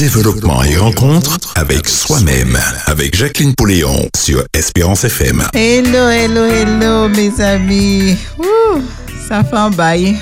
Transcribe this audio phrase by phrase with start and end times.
[0.00, 5.42] développement et rencontre avec soi-même, avec Jacqueline Pouléon sur Espérance FM.
[5.52, 8.16] Hello, hello, hello, mes amis.
[8.38, 8.80] Ouh,
[9.28, 10.16] ça fait un bail.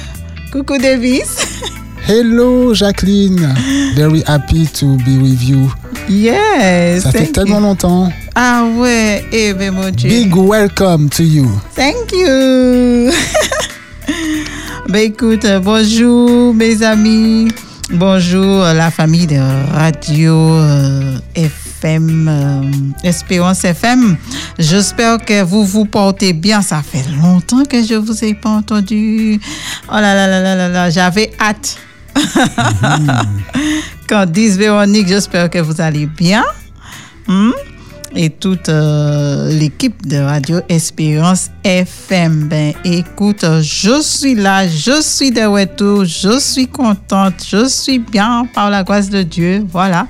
[0.50, 1.36] Coucou Davis.
[2.08, 3.54] Hello Jacqueline,
[3.94, 5.72] very happy to be with you.
[6.08, 7.04] Yes.
[7.04, 7.66] Ça fait tellement you.
[7.66, 8.12] longtemps.
[8.34, 10.08] Ah ouais, eh ben mon Dieu.
[10.08, 11.48] Big welcome to you.
[11.76, 13.12] Thank you.
[14.88, 17.52] ben écoute, bonjour mes amis.
[17.90, 19.40] Bonjour la famille de
[19.72, 22.62] Radio euh, FM, euh,
[23.02, 24.18] Espérance FM.
[24.58, 26.60] J'espère que vous vous portez bien.
[26.60, 29.40] Ça fait longtemps que je vous ai pas entendu.
[29.88, 31.78] Oh là là là là là là, j'avais hâte.
[34.08, 36.44] Quand disent Véronique, j'espère que vous allez bien.
[37.26, 37.52] Hmm?
[38.20, 42.48] Et toute euh, l'équipe de Radio Espérance FM.
[42.48, 48.44] Ben, écoute, je suis là, je suis de retour, je suis contente, je suis bien
[48.52, 49.64] par la grâce de Dieu.
[49.70, 50.08] Voilà.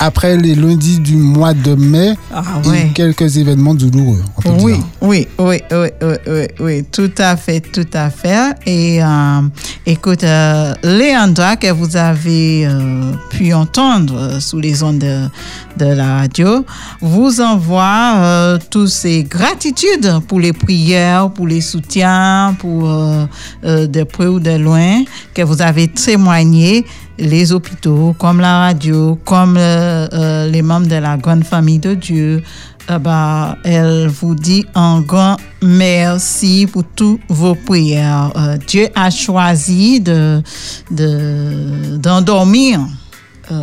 [0.00, 2.90] Après les lundis du mois de mai Ah et ouais.
[2.94, 4.22] quelques événements douloureux.
[4.60, 8.54] Oui, oui, oui, oui, oui, oui, oui, tout à fait, tout à fait.
[8.64, 9.42] Et euh,
[9.84, 15.28] écoute, euh, Léandra, que vous avez euh, pu entendre euh, sous les ondes de,
[15.76, 16.64] de la radio,
[17.02, 23.26] vous envoie euh, tous ces gratitudes pour les prières, pour les soutiens, pour euh,
[23.64, 25.02] euh, de près ou de loin,
[25.34, 26.84] que vous avez témoigné
[27.18, 31.94] les hôpitaux, comme la radio, comme euh, euh, les membres de la grande famille de
[31.94, 32.42] Dieu,
[32.88, 38.32] ben, elle vous dit un grand merci pour toutes vos prières.
[38.36, 40.42] Euh, Dieu a choisi de,
[40.90, 42.80] de- d'endormir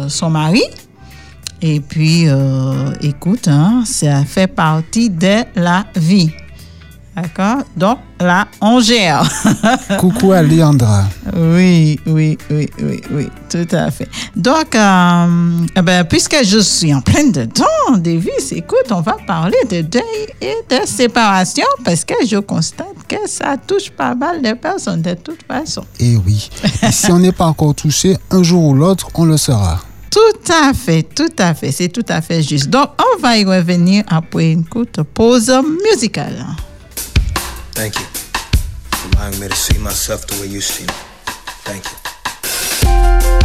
[0.08, 0.64] son mari.
[1.61, 6.31] Et puis, euh, écoute, hein, ça fait partie de la vie.
[7.16, 7.63] D'accord?
[7.75, 9.27] Donc, là, on gère.
[10.00, 11.05] Coucou à Leandra.
[11.35, 14.08] Oui, oui, oui, oui, oui, tout à fait.
[14.35, 19.58] Donc, euh, eh ben, puisque je suis en pleine dedans, Davis, écoute, on va parler
[19.67, 24.53] de deuil et de séparation parce que je constate que ça touche pas mal de
[24.53, 25.84] personnes de toute façon.
[26.00, 26.51] Et oui.
[26.84, 29.81] Et si on n'est pas encore touché, un jour ou l'autre, on le sera.
[30.09, 32.69] Tout à fait, tout à fait, c'est tout à fait juste.
[32.69, 35.51] Donc, on va y revenir après une courte pause
[35.85, 36.45] musicale.
[37.73, 38.06] Thank you
[38.91, 40.94] for allowing me to see myself the way you see me.
[41.63, 43.37] Thank you.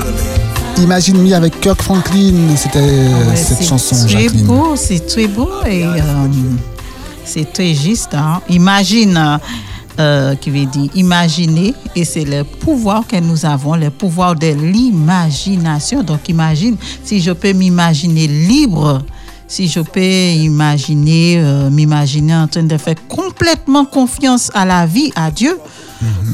[0.76, 0.82] FM.
[0.82, 4.46] Imagine Me avec Kirk Franklin, c'était Ouais, cette c'est chanson, très Jacqueline.
[4.46, 5.92] beau, c'est très beau et euh,
[7.24, 8.12] c'est très juste.
[8.14, 8.40] hein.
[8.50, 9.38] Imagine,
[9.98, 14.48] euh, qui veut dire imaginer, et c'est le pouvoir que nous avons, le pouvoir de
[14.48, 16.02] l'imagination.
[16.02, 19.00] Donc imagine, si je peux m'imaginer libre,
[19.48, 25.10] si je peux imaginer, euh, m'imaginer en train de faire complètement confiance à la vie,
[25.16, 25.58] à Dieu,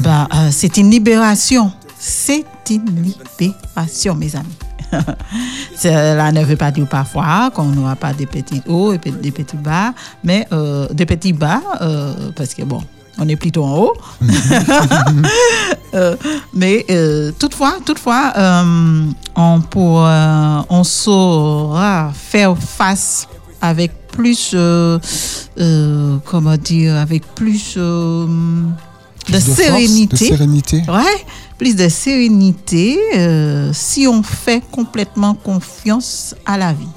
[0.03, 1.71] bah, euh, c'est une libération.
[2.05, 4.49] C'est une libération, mes amis.
[5.77, 9.55] Cela ne veut pas dire parfois qu'on n'aura pas des petits hauts et des petits
[9.55, 12.81] bas, mais euh, des petits bas, euh, parce que bon,
[13.17, 13.93] on est plutôt en haut.
[15.95, 16.15] Euh,
[16.55, 23.27] mais euh, toutefois, toutefois, euh, on, pourra- on saura faire face
[23.61, 24.55] avec plus,
[26.25, 28.27] comment dire, avec plus de,
[29.29, 30.15] force, sérénité.
[30.15, 30.83] De sérénité.
[30.87, 31.25] Ouais,
[31.57, 36.87] plus de sérénité euh, si on fait complètement confiance à la vie.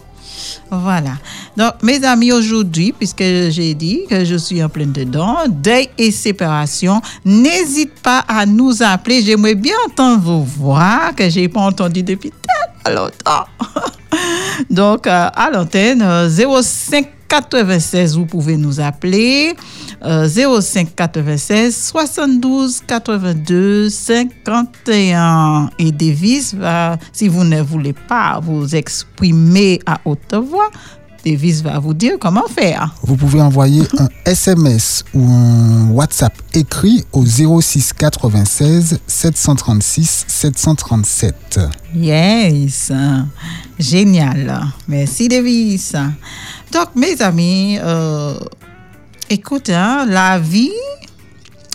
[0.70, 1.12] Voilà.
[1.56, 6.10] Donc, mes amis, aujourd'hui, puisque j'ai dit que je suis en plein dedans, deuil et
[6.10, 9.22] séparation, n'hésite pas à nous appeler.
[9.22, 12.32] J'aimerais bien entendre vos voix que j'ai pas entendues depuis
[12.84, 13.46] tellement longtemps.
[14.70, 19.54] Donc, euh, à l'antenne, euh, 05 96, vous pouvez nous appeler.
[20.04, 25.70] Euh, 05 96 72 82 51.
[25.78, 30.70] Et Davis va, si vous ne voulez pas vous exprimer à haute voix,
[31.26, 32.94] Davis va vous dire comment faire.
[33.02, 41.60] Vous pouvez envoyer un SMS ou un WhatsApp écrit au 06 96 736 737.
[41.96, 42.92] Yes,
[43.76, 44.66] génial.
[44.86, 45.96] Merci Davis.
[46.72, 48.38] Donc, mes amis, euh,
[49.28, 50.70] écoute, hein, la vie,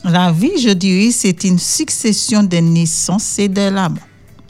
[0.05, 3.99] la vie, je dirais, c'est une succession de naissances et de la mort.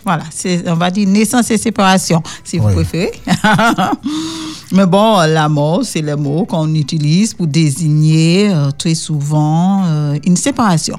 [0.06, 3.14] Voilà, c'est, on va dire naissance et séparation, si vous préférez.
[4.74, 10.18] Mais bon, la mort, c'est le mot qu'on utilise pour désigner euh, très souvent euh,
[10.26, 10.98] une séparation.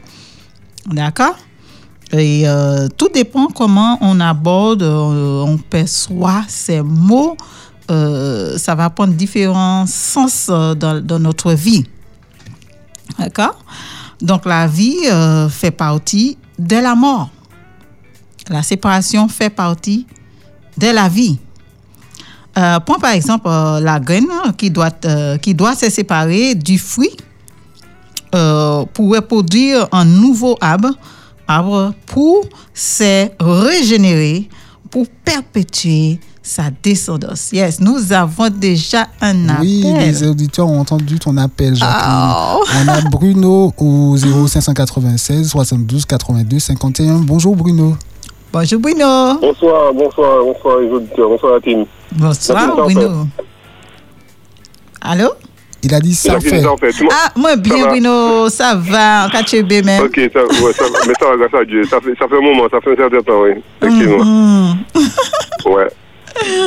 [0.87, 1.35] D'accord?
[2.13, 7.37] Et euh, tout dépend comment on aborde, on perçoit ces mots.
[7.89, 11.85] Ça va prendre différents sens dans, notre vie.
[13.19, 13.59] D'accord?
[14.21, 14.99] Donc la vie
[15.51, 17.31] fait partie de la mort.
[18.49, 20.07] La séparation fait partie
[20.79, 21.39] de la vie.
[22.59, 26.55] Euh, prends par exemple euh, la graine hein, qui doit, euh, qui doit se séparer
[26.55, 27.17] du fruit
[28.35, 30.91] euh, pour produire un nouveau arbre,
[31.49, 32.45] arbre pour
[32.75, 34.49] se régénérer,
[34.91, 37.53] pour perpétuer sa descendance.
[37.53, 39.61] Yes, nous avons déjà un appel.
[39.63, 42.33] Oui, les auditeurs ont entendu ton appel, Jacqueline.
[42.55, 42.65] Oh.
[42.85, 47.19] On a Bruno au 0596 72 82 51.
[47.21, 47.97] Bonjour Bruno.
[48.53, 49.39] Bonjour Bruno.
[49.41, 51.87] Bonsoir, bonsoir, bonsoir les auditeurs, bonsoir la team.
[52.17, 53.27] Bonsoir Bruno.
[55.01, 55.31] Allô?
[55.85, 56.65] Il a dit ça fait.
[56.65, 56.93] en fait.
[57.03, 57.87] Moi- Ah, moi bien.
[57.89, 60.05] Bruno, ça va, es bien même.
[60.05, 62.69] Ok, ça, ouais, ça, mais ça, grâce à Dieu, ça fait, ça fait un moment,
[62.71, 63.53] ça fait un certain temps, oui.
[63.83, 64.25] Effectivement.
[64.25, 64.77] Mhm.
[65.67, 65.89] Ouais.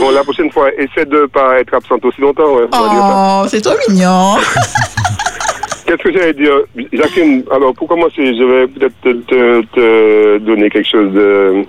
[0.02, 2.66] Bon, la prochaine fois, essaie de ne pas être absente aussi longtemps, ouais.
[2.74, 4.36] Oh, c'est trop mignon.
[5.86, 6.54] Qu'est-ce que j'allais dire?
[6.92, 11.64] Jacqueline, alors pour commencer, je vais peut-être te, te- te donner quelque chose de,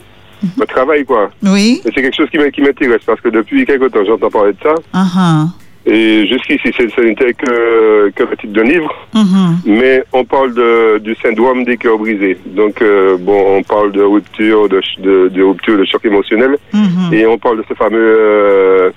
[0.57, 1.31] de travail, quoi.
[1.43, 1.81] Oui.
[1.85, 4.53] Et c'est quelque chose qui m'in- qui m'intéresse parce que depuis quelque temps, j'entends parler
[4.53, 4.75] de ça.
[4.93, 5.47] Ah.
[5.88, 8.93] Et jusqu'ici, ce n'était que, que le titre d'un livre.
[9.15, 9.59] Mhm.
[9.67, 12.37] Mais on parle de, du syndrome des cœurs brisés.
[12.47, 16.57] Donc, euh, bon, on parle de rupture, de, de, de rupture, de choc émotionnel.
[16.73, 17.12] Mhm.
[17.12, 18.91] Et on parle de ce fameux euh,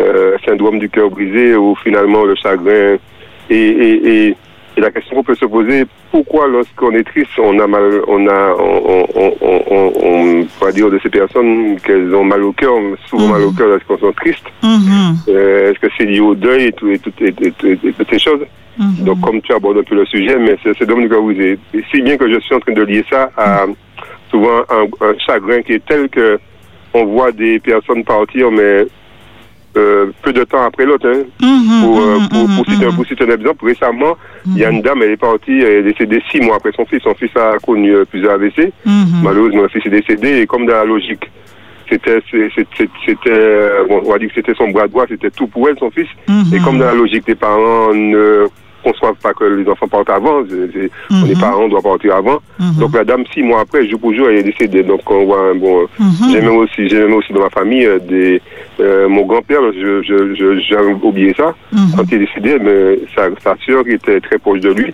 [0.00, 2.96] euh, syndrome du cœur brisé où finalement le chagrin.
[3.50, 4.36] Et, et, et,
[4.76, 8.26] et la question qu'on peut se poser, pourquoi lorsqu'on est triste, on a mal, on
[8.26, 12.52] a, on, on, on, on, on va dire de ces personnes qu'elles ont mal au
[12.52, 12.72] cœur,
[13.08, 14.46] souvent mal au cœur lorsqu'on sont tristes?
[14.62, 15.16] Mhm.
[15.28, 18.18] Euh, Est-ce que c'est lié au deuil et, tout, et, tout, et, et- toutes ces
[18.18, 18.40] choses?
[18.76, 19.04] Mhm.
[19.04, 21.56] donc, comme tu abordes un peu le sujet, mais c'est Dominique Aouzé.
[21.72, 23.66] Et si bien que je suis en train de lier ça à
[24.32, 26.40] souvent un, un chagrin qui est tel que
[26.92, 28.84] on voit des personnes partir, mais
[29.76, 31.08] euh, peu de temps après l'autre.
[31.08, 31.22] Hein.
[31.42, 32.96] Mhm, Pour, euh, mhm, pour, pour, citer, un- mhm.
[32.96, 34.16] pour citer un exemple, récemment,
[34.46, 36.84] il y a une dame, elle est partie, elle est décédée six mois après son
[36.86, 37.00] fils.
[37.02, 38.72] Son fils a connu euh, plusieurs AVC.
[39.22, 41.30] Malheureusement, le fils est décédé et comme dans la logique,
[41.88, 42.18] c'était,
[43.06, 45.90] c'était, bon, on va dire que c'était son bras droit, c'était tout pour elle, son
[45.90, 46.08] fils.
[46.52, 48.46] Et comme dans la logique des parents ne
[48.84, 51.26] conçoivent pas que les enfants partent avant, c'est- Mhm.
[51.26, 52.38] les parents doivent partir avant.
[52.60, 52.78] Mhm.
[52.80, 54.82] Donc la dame, six mois après, jour pour jour, elle est décédée.
[54.82, 56.30] Donc on voit, bon, Mhm.
[56.30, 58.40] j'ai même aussi, j'ai même aussi dans ma famille euh, des,
[58.80, 61.54] euh, mon grand-père, je, je, je, j'ai oublié ça,
[61.96, 64.92] quand il est décédé, mais sa, sa sœur qui était très proche de lui,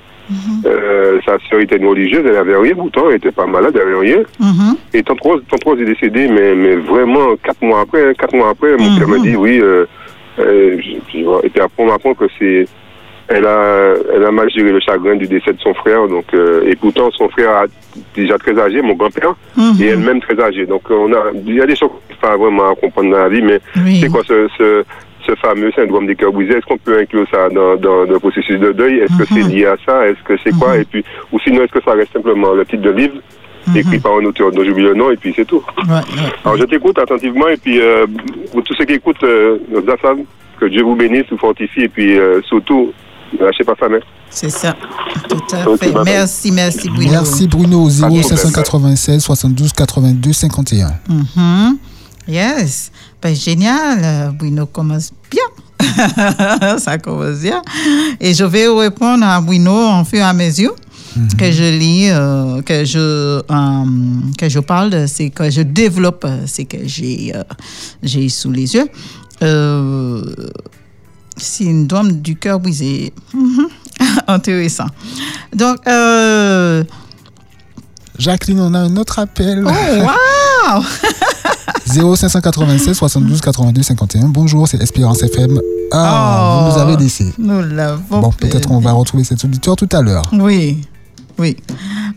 [0.67, 3.89] euh, sa sœur était une religieuse, elle avait rien pourtant, elle était pas malade, elle
[3.89, 4.23] avait rien.
[4.95, 8.35] Et tante Rose, tante Rose est décédée, mais, mais vraiment, quatre mois après, hein, quatre
[8.35, 9.87] mois après, mon père m'a dit, oui, euh,
[10.39, 12.67] euh, je- je- et puis après, on m'apprend que c'est,
[13.33, 16.63] elle a, elle a mal géré le chagrin du décès de son frère, donc, euh,
[16.67, 17.65] et pourtant, son frère a
[18.15, 19.81] déjà très âgé, mon grand-père, Mhm.
[19.81, 20.67] et elle-même très âgée.
[20.67, 23.19] Donc, euh, on a, il y a des choses qu'il faut vraiment à comprendre dans
[23.19, 24.01] la vie, mais Oui.
[24.01, 24.85] c'est quoi ce, ce,
[25.27, 26.55] ce fameux syndrome des cœurs brisés?
[26.55, 28.99] Est-ce qu'on peut inclure ça dans, dans, dans le processus de deuil?
[28.99, 29.51] Est-ce que c'est Mhm.
[29.53, 30.09] lié à ça?
[30.09, 30.77] Est-ce que c'est quoi?
[30.79, 33.19] Et puis, ou sinon, est-ce que ça reste simplement le titre de livre
[33.77, 35.63] écrit par un auteur dont j'oublie le nom et puis c'est tout?
[35.87, 36.01] Ouais, ouais.
[36.45, 38.07] Alors je t'écoute attentivement et puis euh,
[38.51, 39.59] pour tous ceux qui écoutent, euh,
[40.59, 42.93] que Dieu vous bénisse, vous fortifie et puis euh, surtout,
[43.41, 43.99] ne lâchez pas sa main.
[44.31, 44.77] C'est ça.
[45.29, 45.93] Tout à fait.
[46.05, 47.11] Merci, merci Bruno.
[47.11, 50.91] Merci Bruno, Pas de 0596 72 82 51.
[51.09, 51.79] Mhm.
[52.29, 52.93] Yes.
[53.21, 54.33] Ben, génial.
[54.39, 55.43] Bruno commence bien.
[56.79, 57.63] Ça commence bien.
[58.21, 60.75] Et je vais répondre à Bruno en fur et à mesure
[61.37, 63.85] que je lis, euh, que, je, euh,
[64.39, 67.43] que je parle, de- c'est que je développe euh, ce que j'ai euh,
[68.03, 68.87] j'ai sous les yeux.
[71.41, 73.13] Syndrome du cœur brisé.
[73.35, 73.67] Mhm.
[74.29, 74.87] Intéressant.
[75.55, 76.85] Donc, euh,
[78.19, 79.65] Jacqueline, on a un autre appel.
[79.67, 80.83] oh, wow!
[81.87, 84.29] 0596 72 82 51.
[84.29, 85.61] Bonjour, c'est Espérance FM.
[85.93, 87.33] Ah, vous nous avez laissé.
[87.39, 88.21] Nous l'avons.
[88.21, 90.31] Bon, peut-être qu'on va retrouver cet auditeur tout à l'heure.
[90.33, 90.83] Oui,
[91.41, 91.57] oui.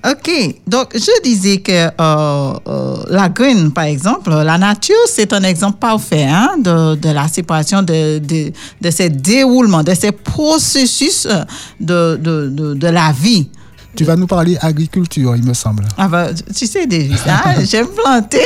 [0.06, 0.56] OK.
[0.68, 5.77] Donc, je disais que euh, euh, la graine, par exemple, la nature, c'est un exemple
[5.80, 8.51] parfait hein, de, de la séparation de, de,
[8.82, 11.44] de ces déroulements, de ces processus euh,
[11.80, 13.48] de, de, la vie.
[13.96, 15.84] Tu vas nous parler agriculture, il me semble.
[15.98, 18.44] Ah ben, tu sais déjà, hein, j'aime planter.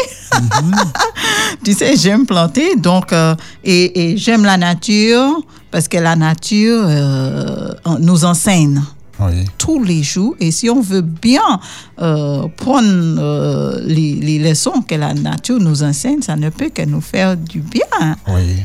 [1.64, 2.76] tu sais, j'aime planter.
[2.76, 5.42] Donc, euh, et, et j'aime la nature
[5.72, 8.82] parce que la nature euh, nous enseigne
[9.20, 9.46] Oui.
[9.58, 10.36] tous les jours.
[10.40, 11.60] Et si on veut bien
[12.00, 12.88] euh, prendre
[13.20, 17.36] euh, les, les leçons que la nature nous enseigne, ça ne peut que nous faire
[17.36, 18.16] du bien.
[18.28, 18.58] Oui.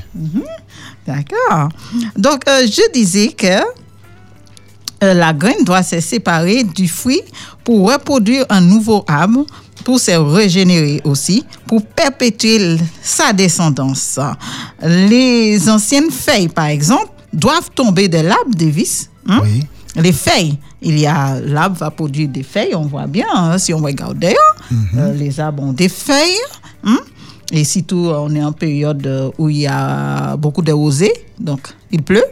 [1.06, 1.68] D'accord.
[2.16, 3.61] Donc, euh, je disais que
[5.00, 7.23] la graine doit se séparer du fruit
[7.64, 9.44] pour reproduire un nouveau arbre,
[9.85, 14.21] pour se régénérer aussi, pour perpétuer sa descendance.
[14.80, 19.09] Les anciennes feuilles, par exemple, doivent tomber de l'arbre de vis.
[19.28, 19.40] hein?
[19.42, 19.64] Oui.
[19.96, 23.75] Les feuilles, il y a l'arbre va produire des feuilles, on voit bien hein, si
[23.75, 24.56] on regarde d'ailleurs.
[24.96, 26.40] Euh, les arbres ont des feuilles.
[26.84, 26.99] hein.
[27.52, 32.02] Et surtout, on est en période où il y a beaucoup de rosée, donc il
[32.02, 32.25] pleut.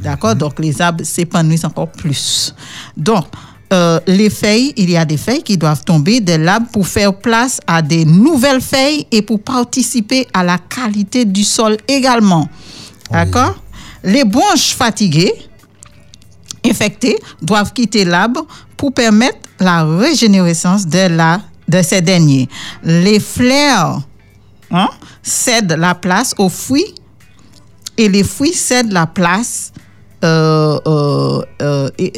[0.00, 2.54] D'accord Donc les arbres s'épanouissent encore plus.
[2.94, 3.24] Donc,
[3.72, 7.14] euh, les feuilles, il y a des feuilles qui doivent tomber de l'arbre pour faire
[7.16, 12.46] place à des nouvelles feuilles et pour participer à la qualité du sol également.
[13.10, 13.54] D'accord
[14.04, 15.32] Les branches fatiguées,
[16.68, 18.46] infectés doivent quitter l'arbre
[18.76, 22.48] pour permettre la régénérescence de, la, de ces derniers.
[22.82, 24.02] Les fleurs
[24.70, 24.88] hein,
[25.22, 26.94] cèdent la place aux fruits
[27.96, 29.72] et les fruits cèdent la place
[30.24, 32.12] euh, euh, euh, et,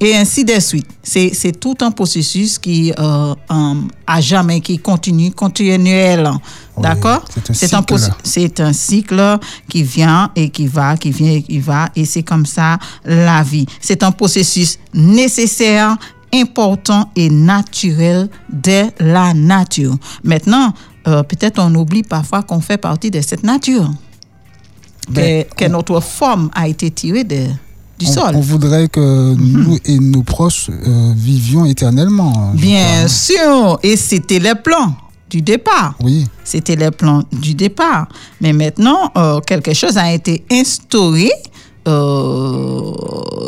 [0.00, 0.86] et ainsi de suite.
[1.02, 6.28] C'est tout un processus qui à jamais, qui continue, continuel.
[6.76, 7.24] Oui, D'accord?
[7.52, 8.14] c'est un cycle.
[8.22, 12.22] c'est un cycle qui vient et qui va, qui vient et qui va, et c'est
[12.22, 13.66] comme ça la vie.
[13.80, 15.96] C'est un processus nécessaire,
[16.32, 19.96] important et naturel de la nature.
[20.24, 20.72] Maintenant,
[21.08, 23.90] euh, peut-être on oublie parfois qu'on fait partie de cette nature,
[25.14, 27.46] que, que notre forme a été tirée de,
[27.98, 28.32] du on, sol.
[28.34, 32.52] on voudrait que nous et nos proches euh, vivions éternellement.
[32.54, 34.94] Bien sûr, et c'était le plan
[35.30, 35.94] du départ.
[36.02, 36.26] Oui.
[36.44, 38.08] C'était le plan du départ.
[38.40, 41.30] Mais maintenant, euh, quelque chose a été instauré.
[41.88, 42.92] Euh,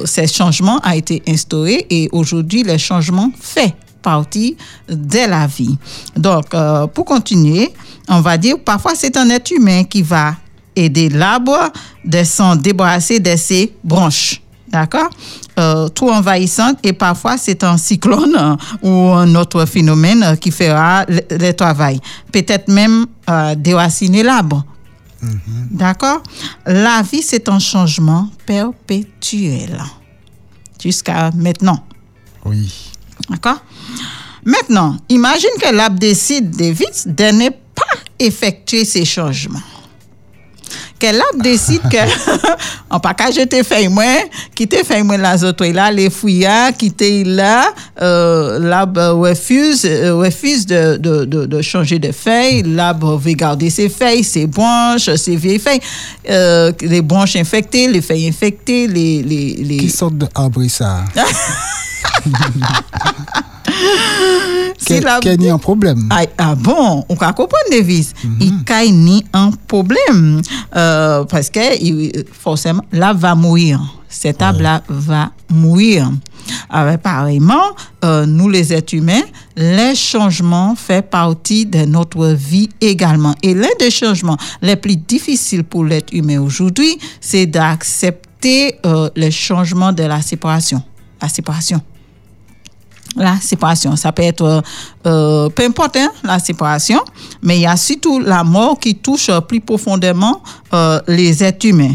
[0.07, 4.57] ces changements a été instauré et aujourd'hui, les changements fait partie
[4.89, 5.77] de la vie.
[6.17, 7.71] Donc, euh, pour continuer,
[8.09, 10.35] on va dire parfois c'est un être humain qui va
[10.77, 11.71] aider l'arbre
[12.05, 14.41] de s'en débarrasser de ses branches.
[14.69, 15.11] D'accord?
[15.59, 20.51] Euh, Tout envahissante et parfois c'est un cyclone euh, ou un autre phénomène euh, qui
[20.51, 22.01] fera le, le travail.
[22.33, 24.65] Peut-être même euh, déraciner l'arbre.
[25.71, 26.21] D'accord?
[26.67, 29.81] La vie, c'est un changement perpétuel
[30.83, 31.85] jusqu'à maintenant.
[32.45, 32.73] Oui.
[33.31, 33.59] D'accord?
[34.45, 39.61] Maintenant, imagine que l'arbre décide de vite de ne pas effectuer ces changements.
[41.03, 41.97] Qu'elle a décide que
[42.91, 44.19] en pas qu'à jeter feuille moins
[44.55, 50.97] quitter feuille moins la là les fouillards quitter là euh, l'arbre refuse euh, refuse de,
[50.99, 55.59] de, de, de changer de feuilles l'arbre veut garder ses feuilles ses branches ses vieilles
[55.59, 55.81] feuilles
[56.31, 59.79] euh, les branches infectées les feuilles infectées les les, les...
[59.79, 61.05] Qui sorte d'arbre ça
[64.85, 68.13] Quel la- quel est un problème Ah, ah bon, on peut comprendre, Davis.
[68.41, 70.43] Il n'y ni un problème.
[70.75, 73.81] Euh, parce que il- forcément, là va mourir.
[74.09, 76.11] Cet arbre-là va mourir.
[76.69, 77.63] Alors, pareillement,
[78.05, 79.23] euh, nous les êtres humains,
[79.57, 83.35] les changements font partie de notre vie également.
[83.43, 89.31] Et l'un des changements les plus difficiles pour l'être humain aujourd'hui, c'est d'accepter euh, les
[89.31, 90.83] changements de la séparation.
[91.23, 91.81] La séparation
[93.17, 93.97] la séparation.
[93.97, 94.63] Ça peut être,
[95.07, 97.01] euh, peu importe hein, la séparation,
[97.43, 100.43] mais il y a surtout la mort qui touche plus profondément
[100.73, 101.95] euh, les êtres humains.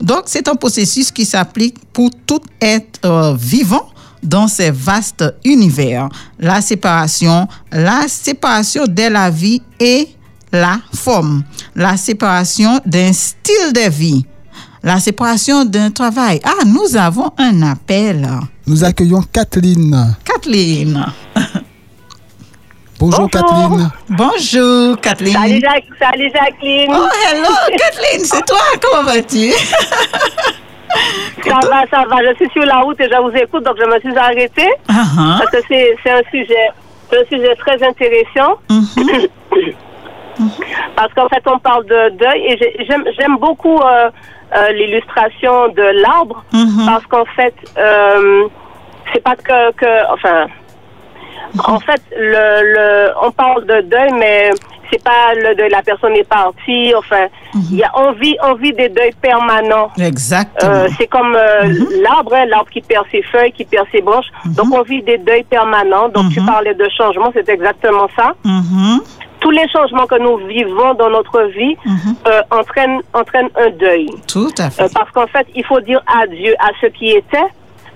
[0.00, 3.88] Donc, c'est un processus qui s'applique pour tout être euh, vivant
[4.22, 6.08] dans ces vastes univers.
[6.38, 10.08] La séparation, la séparation de la vie et
[10.52, 11.44] la forme.
[11.74, 14.24] La séparation d'un style de vie.
[14.84, 16.40] La séparation d'un travail.
[16.44, 18.28] Ah, nous avons un appel.
[18.66, 20.14] Nous accueillons Kathleen.
[20.24, 21.06] Kathleen.
[23.00, 23.30] Bonjour, Bonjour.
[23.30, 23.90] Kathleen.
[24.10, 25.32] Bonjour, Kathleen.
[25.32, 26.90] Salut, Jacques, salut Jacqueline.
[26.94, 27.48] Oh, hello,
[27.78, 29.50] Kathleen, c'est toi, comment vas-tu?
[31.44, 32.16] Ça va, ça va.
[32.30, 35.02] Je suis sur la route et je vous écoute, donc je me suis arrêtée Ah,
[35.18, 35.36] ah.
[35.40, 36.68] parce que c'est c'est un sujet,
[37.10, 38.58] c'est un sujet très intéressant.
[40.96, 44.10] Parce qu'en fait, on parle de deuil et j'ai- j'aime j'aime beaucoup euh,
[44.56, 46.86] euh, l'illustration de l'arbre Mhm.
[46.86, 48.46] parce qu'en fait, euh,
[49.12, 50.46] c'est pas que, que enfin,
[51.66, 54.50] en fait, le, le, on parle de deuil, mais
[54.90, 56.92] c'est pas le deuil, la personne est partie.
[56.96, 59.90] Enfin, il y a envie, envie des deuils permanents.
[59.98, 60.72] Exactement.
[60.72, 61.68] Euh, c'est comme euh,
[62.02, 64.26] l'arbre, hein, l'arbre qui perd ses feuilles, qui perd ses branches.
[64.46, 66.08] Donc, on vit des deuils permanents.
[66.08, 68.34] Donc, tu parlais de changement, c'est exactement ça.
[69.44, 69.50] Mhm.
[69.50, 71.76] Tous les changements que nous vivons dans notre vie
[72.26, 74.08] euh, entraînent, entraînent un deuil.
[74.26, 74.92] Tout à Euh, fait.
[74.94, 77.48] parce qu'en fait, il faut dire adieu à ce qui était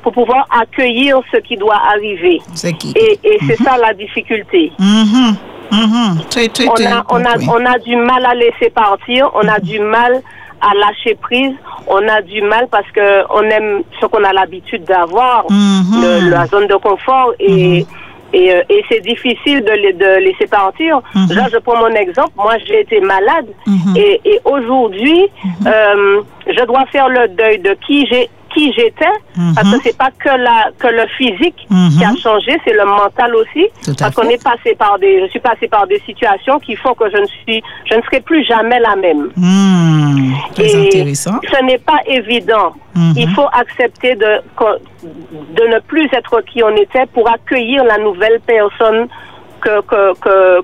[0.02, 2.40] pour pouvoir accueillir ce qui doit arriver.
[2.54, 2.92] C'est qui?
[2.96, 4.72] Et, et c'est ça la difficulté.
[4.78, 5.36] Mhm.
[5.72, 6.20] Mhm.
[6.30, 7.48] Très, très, On a, on, a, compris.
[7.50, 10.22] on a du mal à laisser partir, on a du mal
[10.60, 11.52] à lâcher prise,
[11.86, 16.30] on a du mal parce que on aime ce qu'on a l'habitude d'avoir, Mhm.
[16.30, 17.86] la zone de confort et
[18.32, 21.00] et c'est difficile de, les- de laisser partir.
[21.14, 21.28] Mhm.
[21.36, 22.30] Là, je prends mon exemple.
[22.36, 23.96] Moi, j'ai été malade Mhm.
[23.96, 25.26] et, et aujourd'hui,
[25.66, 29.04] euh, je dois faire le deuil de qui j'ai qui j'étais
[29.54, 32.18] parce que c'est pas que la que le physique qui a Mhm.
[32.18, 33.66] changé, c'est le mental aussi
[33.98, 37.10] parce qu'on est passé par des je suis passé par des situations qui font que
[37.10, 39.30] je ne suis je ne serai plus jamais la même.
[39.36, 40.32] Hmm.
[40.54, 41.38] Très Et intéressant.
[41.52, 42.72] ce n'est pas évident.
[42.94, 43.14] Mhm.
[43.16, 44.32] Il faut accepter de,
[45.02, 49.06] de ne plus être qui on était pour accueillir la nouvelle personne
[49.60, 50.60] que, que, que,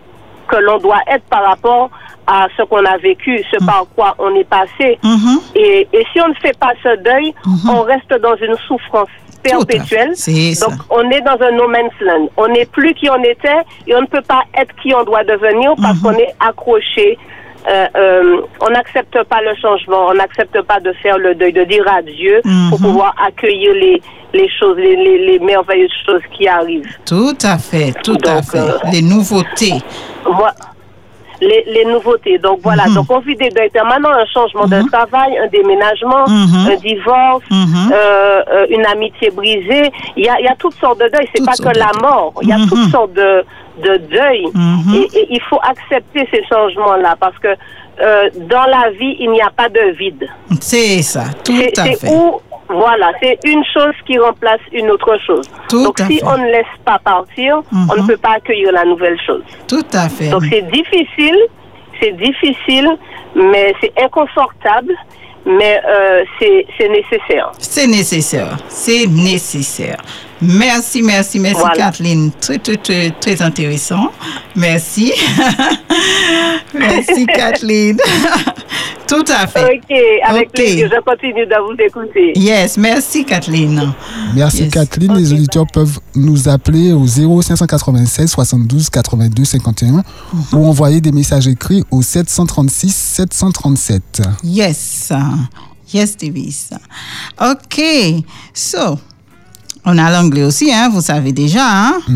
[0.49, 1.90] que l'on doit être par rapport
[2.26, 4.98] à ce qu'on a vécu, ce par quoi on est passé.
[5.02, 5.38] Mhm.
[5.54, 7.34] Et, et si on ne fait pas ce deuil,
[7.68, 9.08] on reste dans une souffrance
[9.42, 10.14] perpétuelle.
[10.60, 12.28] Donc, on est dans un no man's land.
[12.37, 15.24] On n'est plus qui on était et on ne peut pas être qui on doit
[15.24, 17.18] devenir parce qu'on est accroché.
[17.66, 21.64] Euh, euh, on n'accepte pas le changement, on n'accepte pas de faire le deuil, de
[21.64, 24.02] dire adieu pour pouvoir accueillir les,
[24.34, 26.87] les choses, les, les, les merveilleuses choses qui arrivent.
[27.06, 28.58] Tout à fait, tout à fait.
[28.58, 29.74] euh, Les nouveautés.
[30.26, 30.54] Voilà.
[31.40, 32.38] Les, les nouveautés.
[32.38, 32.94] Donc voilà, Mhm.
[32.94, 36.70] donc on vit des deuils permanents, un changement de travail, un déménagement, Mhm.
[36.73, 37.90] un divorce, Mhm.
[37.92, 39.90] euh, euh, une amitié brisée.
[40.16, 41.29] Il y a, il y a toutes sortes de deuils.
[41.35, 42.33] C'est pas que la mort.
[42.42, 42.68] Il y a Mhm.
[42.68, 43.44] toutes sortes de,
[43.83, 44.47] de deuils.
[44.55, 44.94] Mhm.
[44.94, 47.49] Et, et il faut accepter ces changements-là parce que
[48.00, 50.26] euh, dans la vie, il n'y a pas de vide.
[50.61, 52.09] C'est ça, tout C'est à c'est fait.
[52.11, 55.48] où, voilà, c'est une chose qui remplace une autre chose.
[55.68, 56.24] Tout Donc si fait.
[56.24, 58.07] on ne laisse pas partir, on ne Mhm.
[58.09, 59.42] peut pas accueillir la nouvelle chose.
[59.68, 60.30] Tout à fait.
[60.30, 61.37] Donc c'est difficile,
[62.00, 62.88] c'est difficile,
[63.35, 64.94] mais c'est inconfortable,
[65.46, 67.52] mais euh, c'est nécessaire.
[67.59, 68.57] C'est nécessaire.
[68.68, 69.98] C'est nécessaire.
[70.46, 71.74] Merci, merci, merci, Voilà.
[71.76, 72.30] Kathleen.
[72.40, 74.11] Très, très, très, très intéressant.
[74.57, 75.12] Merci.
[76.74, 77.96] merci, Kathleen.
[79.07, 79.64] Tout à fait.
[79.64, 82.33] Ok, avec plaisir, je continue de vous écouter.
[82.37, 83.92] Yes, merci, Kathleen.
[84.35, 84.72] Merci Yes.
[84.72, 85.14] Kathleen.
[85.14, 90.02] Les auditeurs peuvent nous appeler au 0596 72 82 51
[90.52, 94.22] ou envoyer des messages écrits au 736 737.
[94.42, 95.12] Yes.
[95.92, 96.70] Yes, Davis.
[97.40, 97.83] OK.
[98.54, 98.98] So,
[99.85, 101.66] on a l'anglais aussi, hein, vous savez déjà.
[101.66, 102.01] Hein?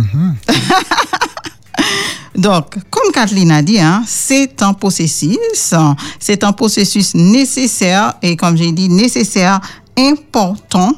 [2.34, 8.36] Donc, comme Kathleen a dit, hein, c'est un processus, hein, c'est un processus nécessaire et
[8.36, 9.60] comme j'ai dit, nécessaire,
[9.98, 10.92] important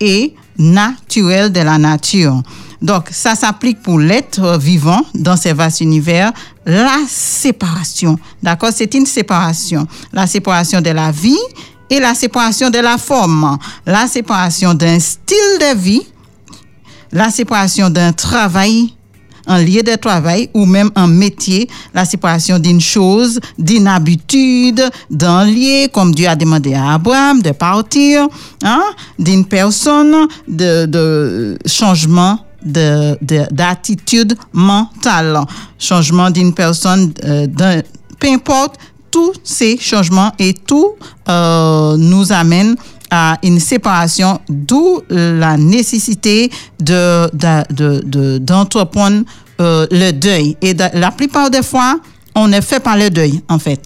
[0.00, 2.42] et naturel de la nature.
[2.82, 6.32] Donc, ça s'applique pour l'être vivant dans ces vastes univers.
[6.66, 8.70] La séparation, d'accord?
[8.74, 9.86] C'est une séparation.
[10.12, 11.38] La séparation de la vie
[11.92, 13.58] et la séparation de la forme.
[13.86, 16.02] La séparation d'un style de vie,
[17.12, 18.94] la séparation d'un travail
[19.48, 25.44] un lieu de travail ou même un métier, la séparation d'une chose, d'une habitude, d'un
[25.44, 28.28] lieu, comme Dieu a demandé à Abraham de partir,
[28.62, 28.84] hein,
[29.18, 35.40] d'une personne, de, de changement de, de- d'attitude mentale,
[35.76, 37.48] changement d'une personne, euh,
[38.20, 38.76] peu importe,
[39.12, 40.94] tous ces changements et tout
[41.28, 42.74] euh, nous amène
[43.10, 49.22] à une séparation, d'où la nécessité de, de- de- de- d'entreprendre
[49.60, 50.56] euh, le deuil.
[50.62, 52.00] Et la plupart des fois,
[52.34, 53.80] on ne fait pas le deuil, en fait.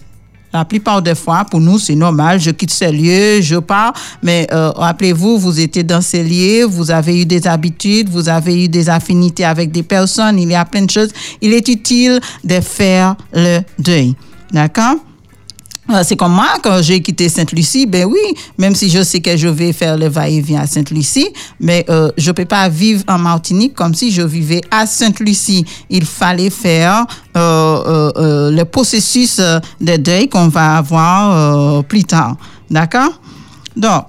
[0.53, 2.39] La plupart des fois, pour nous, c'est normal.
[2.39, 3.91] Je quitte ces lieux, je pars.
[4.23, 8.63] Mais euh, rappelez-vous, vous étiez dans ces lieux, vous avez eu des habitudes, vous avez
[8.63, 10.39] eu des affinités avec des personnes.
[10.39, 11.09] Il y a plein de choses.
[11.41, 14.15] Il est utile de faire le deuil.
[14.53, 14.95] D'accord?
[15.89, 18.19] Euh, C'est comme moi, quand j'ai quitté Sainte-Lucie, ben oui,
[18.57, 22.31] même si je sais que je vais faire le va-et-vient à Sainte-Lucie, mais euh, je
[22.31, 25.65] peux pas vivre en Martinique comme si je vivais à Sainte-Lucie.
[25.89, 32.35] Il fallait faire euh, le processus de deuil qu'on va avoir plus tard.
[32.69, 33.21] D'accord?
[33.75, 34.05] Donc,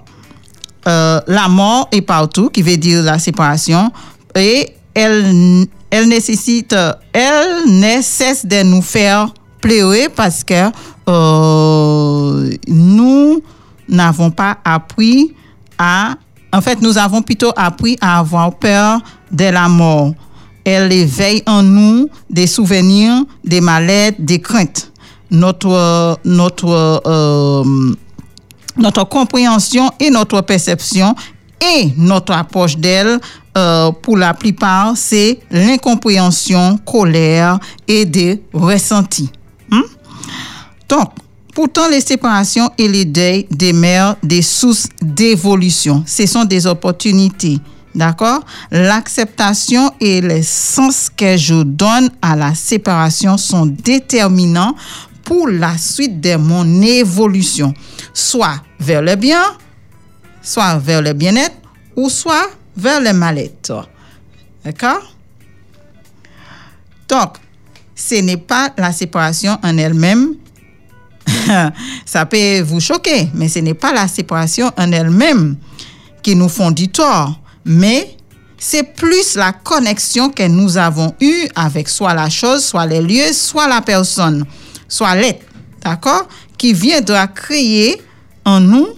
[0.85, 3.93] la mort est partout, qui veut dire la séparation,
[4.35, 6.75] et elle, elle nécessite,
[7.13, 9.29] elle ne cesse de nous faire
[9.61, 10.71] pleurer parce que
[11.09, 13.43] euh, nous
[13.89, 15.35] n'avons pas appris
[15.79, 16.15] à,
[16.53, 20.13] en fait, nous avons plutôt appris à avoir peur de la mort.
[20.65, 24.93] Elle éveille en nous des souvenirs, des malaises, des craintes.
[25.31, 27.95] Notre, notre, euh,
[28.77, 31.15] notre compréhension et notre perception
[31.61, 33.19] et notre approche d'elle,
[33.57, 39.31] euh, pour la plupart, c'est l'incompréhension, colère et des ressentis.
[40.89, 41.11] Donc,
[41.55, 46.03] pourtant, les séparations et les deuils demeurent des sources d'évolution.
[46.07, 47.59] Ce sont des opportunités.
[47.95, 48.45] D'accord?
[48.71, 54.75] L'acceptation et le sens que je donne à la séparation sont déterminants
[55.25, 57.75] pour la suite de mon évolution,
[58.15, 59.43] soit vers le bien,
[60.41, 61.57] soit vers le bien-être,
[61.97, 63.89] ou soit vers le mal-être.
[64.65, 65.03] D'accord?
[67.09, 67.37] Donc,
[67.95, 70.35] ce n'est pas la séparation en elle-même.
[72.07, 75.57] Ça peut vous choquer, mais ce n'est pas la séparation en elle-même
[76.23, 78.17] qui nous font du tort, mais
[78.59, 83.33] c'est plus la connexion que nous avons eue avec soit la chose, soit les lieux,
[83.33, 84.45] soit la personne,
[84.89, 85.45] soit l'être,
[85.85, 88.01] d'accord, qui viendra créer
[88.45, 88.89] en nous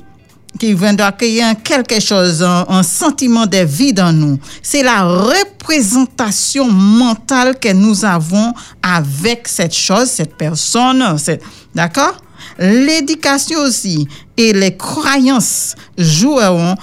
[0.59, 4.39] qui viendra créer quelque chose, un, un sentiment de vie dans nous.
[4.63, 11.43] C'est la représentation mentale que nous avons avec cette chose, cette personne, cette-
[11.75, 12.17] d'accord?
[12.59, 16.75] L'éducation aussi et les croyances joueront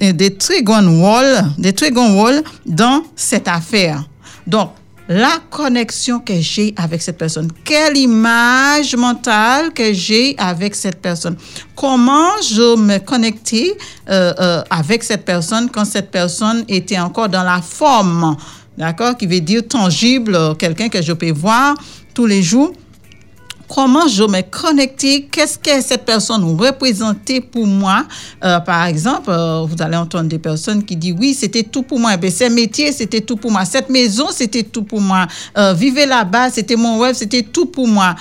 [0.00, 4.04] des très grands rôles, des très grands dans cette affaire.
[4.46, 4.70] Donc,
[5.08, 11.36] la connexion que j'ai avec cette personne, quelle image mentale que j'ai avec cette personne,
[11.74, 13.76] comment je me connectais
[14.08, 18.36] euh, euh, avec cette personne quand cette personne était encore dans la forme,
[18.78, 21.74] d'accord, qui veut dire tangible, euh, quelqu'un que je peux voir
[22.14, 22.72] tous les jours
[23.72, 28.04] comment je me connectais, qu'est-ce que cette personne représentait pour moi?
[28.44, 32.00] Euh, par exemple, euh, vous allez entendre des personnes qui disent oui, c'était tout pour
[32.00, 32.16] moi.
[32.16, 33.64] Ben, ce métier, c'était tout pour moi.
[33.64, 35.26] Cette maison, c'était tout pour moi.
[35.56, 38.16] Euh, vivre là-bas, c'était mon rêve, c'était tout pour moi.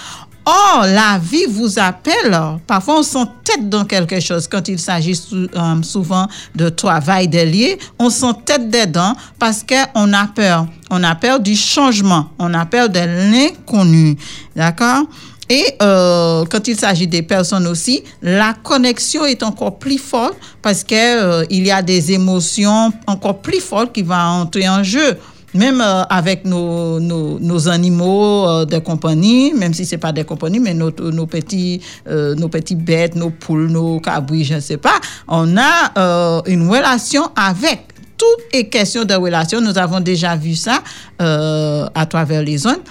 [0.46, 2.36] Or, la vie vous appelle.
[2.66, 4.48] Parfois, on s'entête dans quelque chose.
[4.48, 10.28] Quand il s'agit euh, souvent de travail de lié, on s'entête dedans parce qu'on a
[10.28, 10.66] peur.
[10.90, 12.30] On a peur du changement.
[12.40, 14.18] On a peur de l'inconnu.
[14.56, 15.04] D'accord?
[15.50, 20.84] Et euh, quand il s'agit des personnes aussi, la connexion est encore plus forte parce
[20.84, 25.18] que euh, y a des émotions encore plus fortes qui vont entrer en jeu.
[25.56, 30.60] Même euh, avec nos, nos, animaux euh, de compagnie, même si c'est pas des compagnies,
[30.60, 35.00] mais nos, nos petits nos petits bêtes, nos poules, nos cabris, je ne sais pas,
[35.28, 37.82] on a une relation avec
[38.16, 39.60] tout est question de relation.
[39.62, 40.84] Nous avons déjà vu ça
[41.18, 42.84] à travers les zones.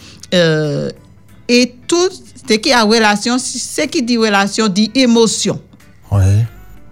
[1.49, 2.11] Et tout
[2.49, 5.61] ce qui a relation, ce qui dit relation dit émotion.
[6.11, 6.47] Ouais.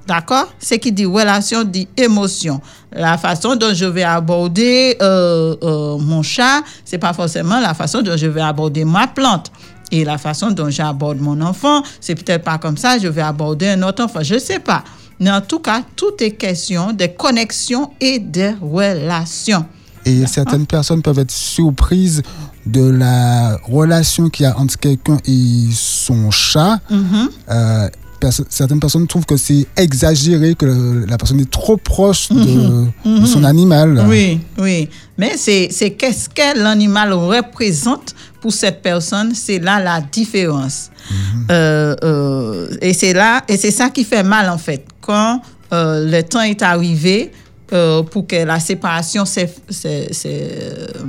[0.06, 0.52] D'accord?
[0.58, 2.60] C'est qui dit relation dit émotion.
[2.92, 8.02] La façon dont je vais aborder euh, euh, mon chat, c'est pas forcément la façon
[8.02, 9.50] dont je vais aborder ma plante.
[9.90, 13.68] Et la façon dont j'aborde mon enfant, c'est peut-être pas comme ça, je vais aborder
[13.68, 14.22] un autre enfant.
[14.22, 14.84] Je sais pas.
[15.18, 19.64] Mais en tout cas, tout est question de connexion et de relations.
[20.06, 22.22] Et certaines personnes peuvent être surprises
[22.64, 26.78] de la relation qu'il y a entre quelqu'un et son chat.
[26.88, 27.28] Mhm.
[27.50, 27.88] Euh,
[28.48, 33.20] certaines personnes trouvent que c'est exagéré, que le- la personne est trop proche de, Mhm.
[33.20, 34.04] de son animal.
[34.08, 34.88] Oui, oui.
[35.18, 40.90] Mais c'est qu'est-ce que l'animal représente pour cette personne, c'est là la différence.
[41.50, 44.84] Euh, euh, et c'est là, et c'est ça qui fait mal en fait.
[45.00, 45.40] Quand
[45.72, 47.32] le temps est arrivé
[47.72, 50.12] euh, pour que la séparation s'e- s'e-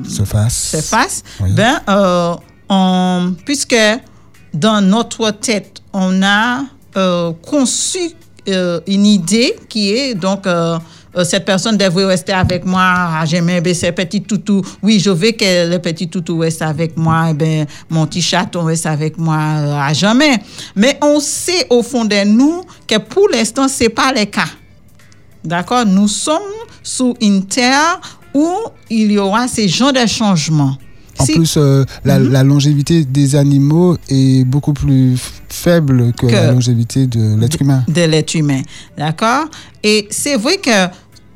[0.09, 0.55] Se fasse.
[0.71, 1.51] se fasse, Oui.
[1.53, 2.35] ben, euh,
[2.69, 3.75] on- puisque
[4.53, 6.61] dans notre tête, on a
[6.95, 7.99] euh, conçu
[8.87, 10.47] une idée qui est donc
[11.25, 12.81] cette personne devrait rester avec moi
[13.19, 14.61] à jamais, ben, ce petit toutou.
[14.83, 18.63] Oui, je veux que le petit toutou reste avec moi, eh ben, mon petit chaton
[18.63, 20.37] reste avec moi à jamais.
[20.75, 24.45] Mais on sait au fond de nous que pour l'instant, c'est pas le cas.
[25.43, 25.85] D'accord?
[25.85, 26.41] Nous sommes
[26.83, 27.99] sous une terre
[28.33, 28.49] où
[28.89, 30.77] il y aura ces genres de changements.
[31.19, 35.15] En Si- plus, euh, la, la longévité des animaux est beaucoup plus
[35.49, 37.83] faible que, Que- la longévité de l'être humain.
[37.87, 38.61] de l'être humain.
[38.97, 39.45] D'accord?
[39.83, 40.87] Et c'est vrai que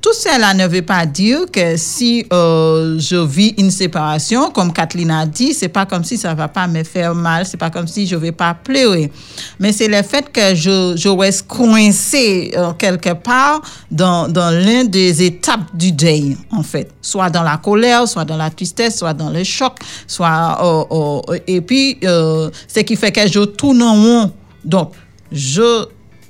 [0.01, 5.11] tout cela ne veut pas dire que si euh, je vis une séparation, comme Kathleen
[5.11, 7.87] a dit, c'est pas comme si ça va pas me faire mal, c'est pas comme
[7.87, 9.11] si je vais pas pleurer.
[9.59, 13.61] Mais c'est le fait que je, je reste coincé euh, quelque part
[13.91, 16.89] dans, dans l'une des étapes du deuil, en fait.
[17.01, 20.57] Soit dans la colère, soit dans la tristesse, soit dans le choc, soit...
[20.63, 24.31] euh, euh, et puis, euh, ce qui fait que je tourne en rond.
[24.65, 24.93] Donc,
[25.31, 25.85] je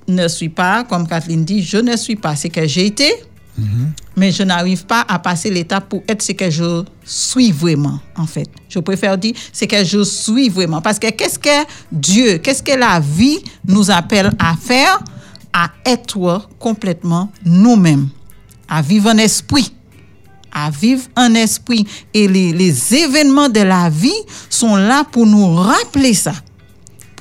[0.07, 3.11] ne suis pas, comme Kathleen dit, je ne suis pas ce que j'ai été,
[4.15, 8.25] mais je n'arrive pas à passer l'étape pour être ce que je suis vraiment, en
[8.25, 8.49] fait.
[8.69, 10.81] Je préfère dire ce que je suis vraiment.
[10.81, 14.99] Parce que qu'est-ce que Dieu, qu'est-ce que la vie nous appelle à faire?
[15.53, 18.07] À être complètement nous-mêmes,
[18.69, 19.73] à vivre en esprit
[20.53, 21.87] à vivre en esprit.
[22.13, 24.11] Et les, les événements de la vie
[24.49, 26.33] sont là pour nous rappeler ça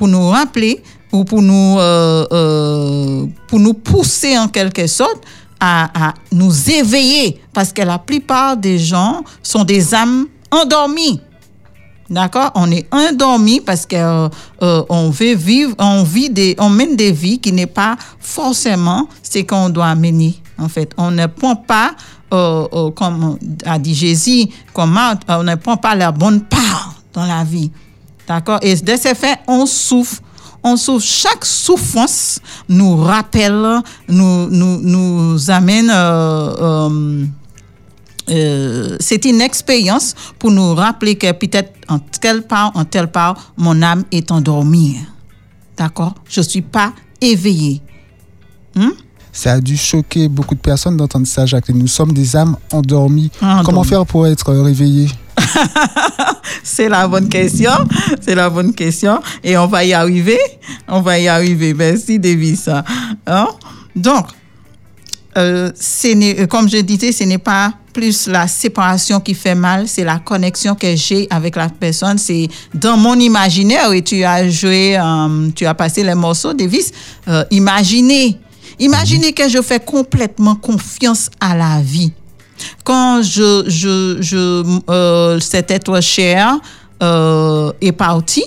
[0.01, 5.23] pour nous rappeler ou pour nous, euh, euh, pour nous pousser en quelque sorte
[5.61, 7.41] à, nous éveiller.
[7.53, 11.21] Parce que la plupart des gens sont des âmes endormies.
[12.09, 12.51] D'accord?
[12.57, 14.29] On est endormi parce que euh,
[14.63, 19.07] euh, on veut vivre, on vit des, on mène des vies qui n'est pas forcément
[19.23, 20.35] ce qu'on doit mener.
[20.59, 21.93] En fait, on ne prend pas,
[22.33, 27.45] euh, comme a dit Jésus, comme on ne prend pas la bonne part dans la
[27.45, 27.71] vie.
[28.27, 28.59] D'accord?
[28.63, 30.21] Et de ce fait, on souffre.
[30.63, 31.07] On souffre.
[31.07, 35.91] Chaque souffrance nous rappelle, nous, nous, nous amène.
[35.91, 37.27] euh, euh,
[38.29, 43.53] euh, c'est une expérience pour nous rappeler que peut-être en telle part, en telle part,
[43.57, 44.99] mon âme est endormie.
[45.77, 46.15] D'accord?
[46.29, 47.81] Je ne suis pas éveillée.
[49.33, 51.81] Ça a dû choquer beaucoup de personnes d'entendre ça, Jacqueline.
[51.81, 53.31] Nous sommes des âmes endormies.
[53.41, 53.65] Endormies.
[53.65, 55.09] Comment faire pour être réveillés
[56.63, 57.73] C'est la bonne question.
[58.21, 59.21] C'est la bonne question.
[59.43, 60.39] Et on va y arriver.
[60.89, 61.75] On va y arriver.
[61.75, 62.69] Merci, Davis.
[63.27, 63.49] Hein?
[63.95, 64.27] Donc,
[65.37, 69.89] euh, ce n'est- comme je disais, ce n'est pas plus la séparation qui fait mal,
[69.89, 72.19] c'est la connexion que j'ai avec la personne.
[72.19, 76.93] C'est dans mon imaginaire et tu as joué, euh, tu as passé les morceaux, Davis.
[77.27, 78.39] Euh, imaginez,
[78.79, 82.13] imaginez que je fais complètement confiance à la vie.
[82.85, 86.59] Quand je, je, je cet être cher
[87.01, 88.45] est parti,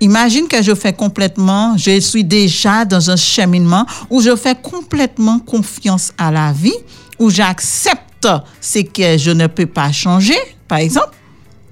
[0.00, 5.38] Imagine que je fais complètement, je suis déjà dans un cheminement où je fais complètement
[5.38, 6.76] confiance à la vie,
[7.18, 8.28] où j'accepte
[8.60, 10.36] ce que je ne peux pas changer,
[10.68, 11.14] par exemple.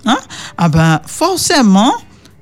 [0.07, 0.19] Hein?
[0.57, 1.93] Ah ben, forcément,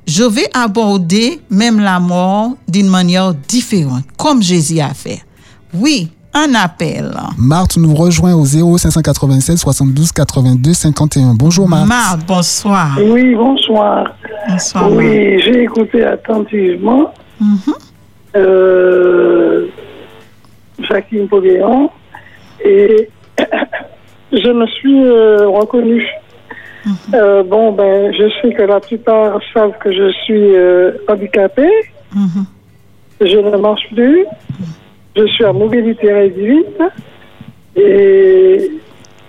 [0.06, 5.24] je vais aborder même la mort d'une manière différente, comme Jésus a fait.
[5.74, 7.12] Oui, un appel.
[7.38, 11.34] Marthe nous rejoint au 0596 72 82 51.
[11.34, 11.88] Bonjour Marthe.
[11.88, 12.98] Marthe, bonsoir.
[13.02, 14.14] Oui, bonsoir.
[14.48, 14.90] Bonsoir.
[14.92, 17.74] Oui, j'ai écouté attentivement Mhm.
[18.36, 19.66] euh,
[20.88, 21.90] Jacqueline Poguéon
[22.64, 23.08] et
[24.32, 26.06] je me suis euh, reconnue.
[27.14, 31.70] Euh, bon, ben, je sais que la plupart savent que je suis euh, handicapée.
[32.14, 32.44] Mhm.
[33.20, 34.24] Je ne marche plus.
[35.16, 36.80] Je suis à mobilité réduite.
[37.76, 38.70] Et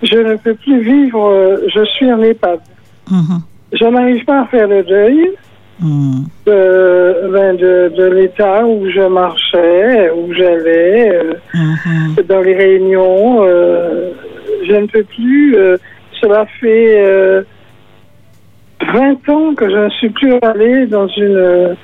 [0.01, 1.59] je ne peux plus vivre.
[1.73, 2.59] Je suis en EHPAD.
[3.11, 3.39] Mhm.
[3.73, 5.31] Je n'arrive pas à faire le deuil
[6.45, 12.15] de, ben, de, de l'état où je marchais, où j'allais, euh, Mhm.
[12.29, 13.43] dans les réunions.
[13.43, 14.11] euh,
[14.67, 15.55] je ne peux plus.
[15.57, 15.77] euh,
[16.21, 17.41] cela fait euh,
[18.93, 21.75] 20 ans que je ne suis plus allée dans une,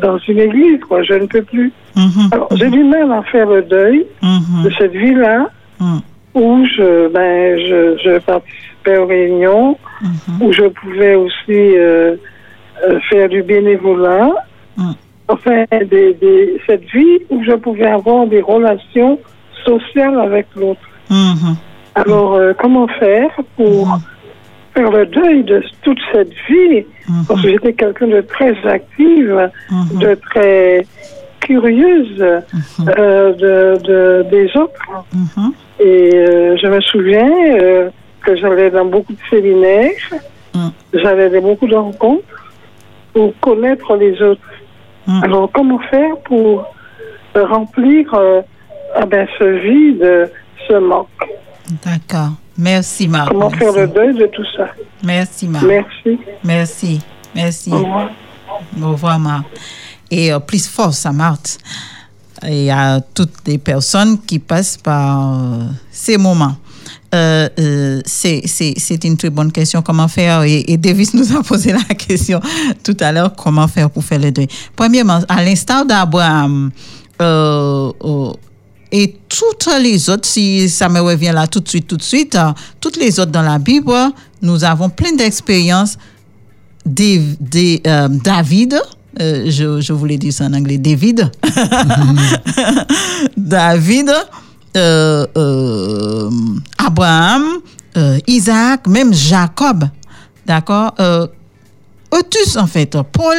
[0.00, 0.80] dans une église.
[0.88, 1.02] Quoi.
[1.02, 1.72] Je ne peux plus.
[1.96, 2.28] Mhm.
[2.32, 4.64] Alors, j'ai du mal à faire le deuil Mhm.
[4.64, 5.48] de cette vie-là
[5.80, 6.00] Mhm.
[6.34, 9.78] où je, ben, je, je participais aux réunions,
[10.40, 12.16] où je pouvais aussi euh,
[12.86, 14.30] euh, faire du bénévolat.
[15.28, 19.18] Enfin, des, des- cette vie où je pouvais avoir des relations
[19.64, 20.82] sociales avec l'autre.
[21.94, 23.98] Alors, euh, comment faire pour.
[24.74, 27.24] Faire le deuil de toute cette vie Mhm.
[27.28, 29.98] Parce que j'étais quelqu'un de très active, Mhm.
[29.98, 30.86] de très
[31.40, 32.88] curieuse Mhm.
[32.98, 34.80] euh, de, de- des autres.
[35.80, 37.90] Et euh, je me souviens euh,
[38.24, 39.90] que j'allais dans beaucoup de séminaires,
[40.94, 42.24] j'allais dans beaucoup de rencontres
[43.12, 44.40] pour connaître les autres.
[45.22, 46.64] Alors, comment faire pour
[47.34, 48.06] remplir
[48.96, 50.30] ah ben, ce vide,
[50.66, 51.08] ce manque?
[51.84, 52.30] D'accord.
[52.56, 53.30] Merci, Marc.
[53.32, 54.68] Comment faire le deuil de tout ça?
[55.02, 55.64] Merci, Marc.
[55.64, 56.18] Merci.
[56.42, 57.00] Merci.
[57.34, 57.72] Merci.
[57.72, 58.10] Au revoir.
[58.80, 59.46] Au revoir, Marthe.
[60.10, 61.58] Et euh, plus force à Marthe.
[62.46, 66.56] Et à toutes les personnes qui passent par euh, ces moments.
[67.14, 69.82] Euh, euh, c'est une très bonne question.
[69.82, 70.42] Comment faire?
[70.42, 72.40] Et, et Davis nous a posé la question
[72.82, 73.34] tout à l'heure.
[73.36, 74.48] Comment faire pour faire le deuil?
[74.74, 76.70] Premièrement, à l'instar d'Abraham
[77.22, 77.92] euh,
[78.92, 82.34] et toutes les autres, si ça me revient là tout de suite, tout de suite,
[82.34, 83.92] euh, toutes les autres dans la Bible,
[84.42, 85.98] nous avons plein d'expériences.
[86.86, 88.78] Des, des, euh, David,
[89.20, 91.30] euh, je, je voulais dire ça en anglais, David,
[93.36, 94.10] David,
[94.76, 96.30] euh, euh,
[96.78, 97.44] Abraham,
[98.26, 99.84] Isaac, même Jacob,
[100.44, 100.94] d'accord
[102.14, 103.36] eux tous, en fait, Paul,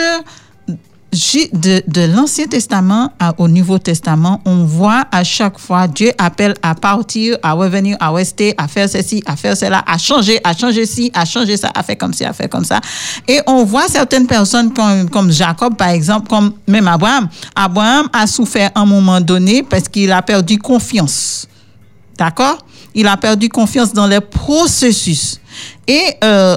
[1.53, 6.75] de, de l'Ancien Testament au Nouveau Testament, on voit à chaque fois Dieu appelle à
[6.75, 10.85] partir, à revenir, à rester, à faire ceci, à faire cela, à changer, à changer
[10.85, 12.79] ci, à changer ça, à faire comme ci, à faire comme ça.
[13.27, 17.29] Et on voit certaines personnes comme, comme Jacob, par exemple, comme même Abraham.
[17.55, 21.47] Abraham a souffert à un moment donné parce qu'il a perdu confiance.
[22.17, 22.65] D'accord?
[22.93, 25.39] Il a perdu confiance dans les processus.
[25.87, 26.55] Et euh,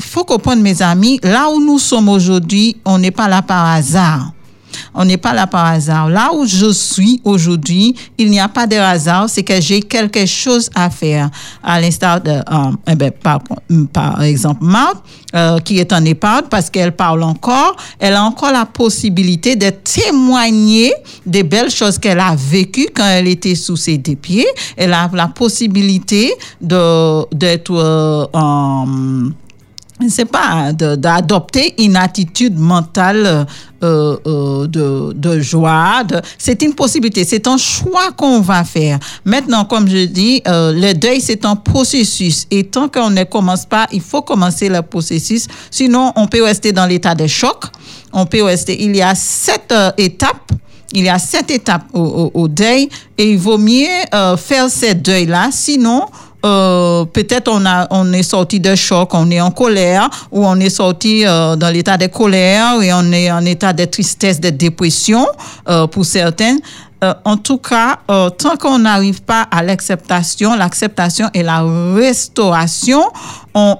[0.00, 4.32] faut comprendre, mes amis, là où nous sommes aujourd'hui, on n'est pas là par hasard.
[4.94, 6.08] On n'est pas là par hasard.
[6.08, 10.26] Là où je suis aujourd'hui, il n'y a pas de hasard, c'est que j'ai quelque
[10.26, 11.30] chose à faire.
[11.62, 13.10] À l'instar de, euh, eh ben,
[13.92, 15.02] par, exemple, Marthe,
[15.34, 19.70] euh, qui est en EHPAD parce qu'elle parle encore, elle a encore la possibilité de
[19.70, 20.92] témoigner
[21.26, 24.46] des belles choses qu'elle a vécues quand elle était sous ses deux pieds.
[24.76, 28.26] Elle a la possibilité de d'être euh,
[30.06, 33.46] sais pas, de- d'adopter une attitude mentale
[33.82, 36.02] euh, euh, de, de joie.
[36.38, 38.98] c'est une possibilité, c'est un choix qu'on va faire.
[39.24, 42.46] Maintenant, comme je dis, euh, le deuil, c'est un processus.
[42.52, 45.46] Et tant qu'on ne commence pas, il faut commencer le processus.
[45.70, 47.64] Sinon, on peut rester dans l'état de choc.
[48.12, 48.80] On peut rester.
[48.82, 50.52] Il y a sept euh, étapes.
[50.92, 54.70] Il y a sept étapes au, au- au deuil et il vaut mieux euh, faire
[54.70, 55.48] ces deuils-là.
[55.52, 56.06] Sinon,
[56.44, 60.58] euh, peut-être on, a, on est sorti de choc, on est en colère ou on
[60.60, 64.50] est sorti euh, dans l'état de colère et on est en état de tristesse, de
[64.50, 65.26] dépression
[65.68, 66.60] euh, pour certaines.
[67.04, 71.62] Euh, en tout cas, euh, tant qu'on n'arrive pas à l'acceptation, l'acceptation et la
[71.94, 73.02] restauration,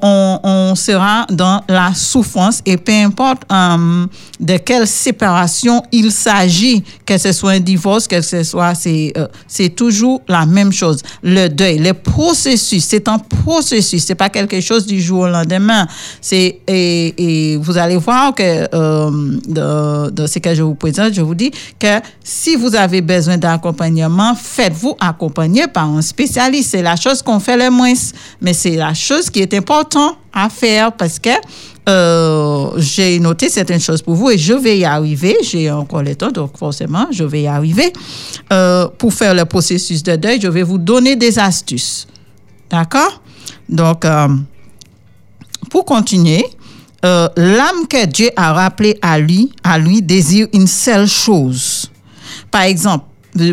[0.03, 4.07] on, sera dans la souffrance et peu importe euh,
[4.39, 9.69] de quelle séparation il s'agit, que ce soit un divorce, que ce soit, c'est euh,
[9.77, 11.03] toujours la même chose.
[11.23, 15.87] Le deuil, le processus, c'est un processus, c'est pas quelque chose du jour au lendemain.
[16.21, 21.35] C'est et, vous allez voir que euh, de ce que je vous présente, je vous
[21.35, 26.71] dis que si vous avez besoin d'accompagnement, faites-vous accompagner par un spécialiste.
[26.71, 27.95] C'est la chose qu'on fait le moins,
[28.41, 29.68] mais c'est la chose qui est importante
[30.33, 31.31] à faire parce que
[31.89, 35.37] euh, j'ai noté certaines choses pour vous et je vais y arriver.
[35.43, 37.93] J'ai encore le temps, donc forcément, je vais y arriver.
[38.53, 42.07] Euh, pour faire le processus de deuil, je vais vous donner des astuces.
[42.71, 43.23] D'accord?
[43.69, 44.29] Donc, euh,
[45.71, 46.45] pour continuer,
[47.03, 51.91] l'âme que Dieu a rappelée à lui, à lui désire une seule chose.
[52.51, 53.05] Par exemple,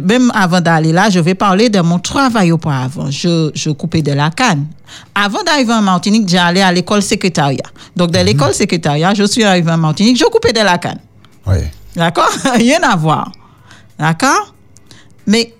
[0.01, 3.09] même avant d'aller là, je vais parler de mon travail auparavant.
[3.09, 4.67] Je, je coupais de la canne.
[5.13, 7.65] Avant d'arriver en Martinique, j'allais à l'école secrétariat.
[7.95, 10.99] Donc, de l'école secrétariat, je suis arrivé en Martinique, je coupais de la canne.
[11.47, 11.57] Oui.
[11.95, 12.29] D'accord?
[12.55, 13.31] Rien à voir.
[13.97, 14.53] D'accord?
[15.27, 15.53] Mais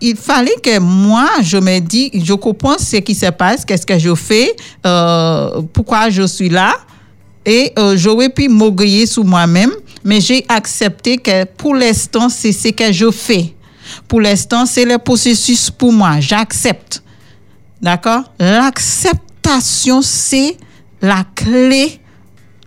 [0.00, 3.98] il fallait que moi, je me dis, je comprends ce qui se passe, qu'est-ce que
[3.98, 4.54] je fais,
[4.86, 6.74] euh, pourquoi je suis là.
[7.44, 9.72] Et euh, j'aurais pu m'orgueiller sur moi-même,
[10.04, 13.54] mais j'ai accepté que pour l'instant, c'est ce que je fais.
[14.10, 16.18] Pour l'instant, c'est le processus pour moi.
[16.18, 17.00] J'accepte.
[17.80, 18.24] D'accord?
[18.40, 20.56] L'acceptation, c'est
[21.00, 22.00] la clé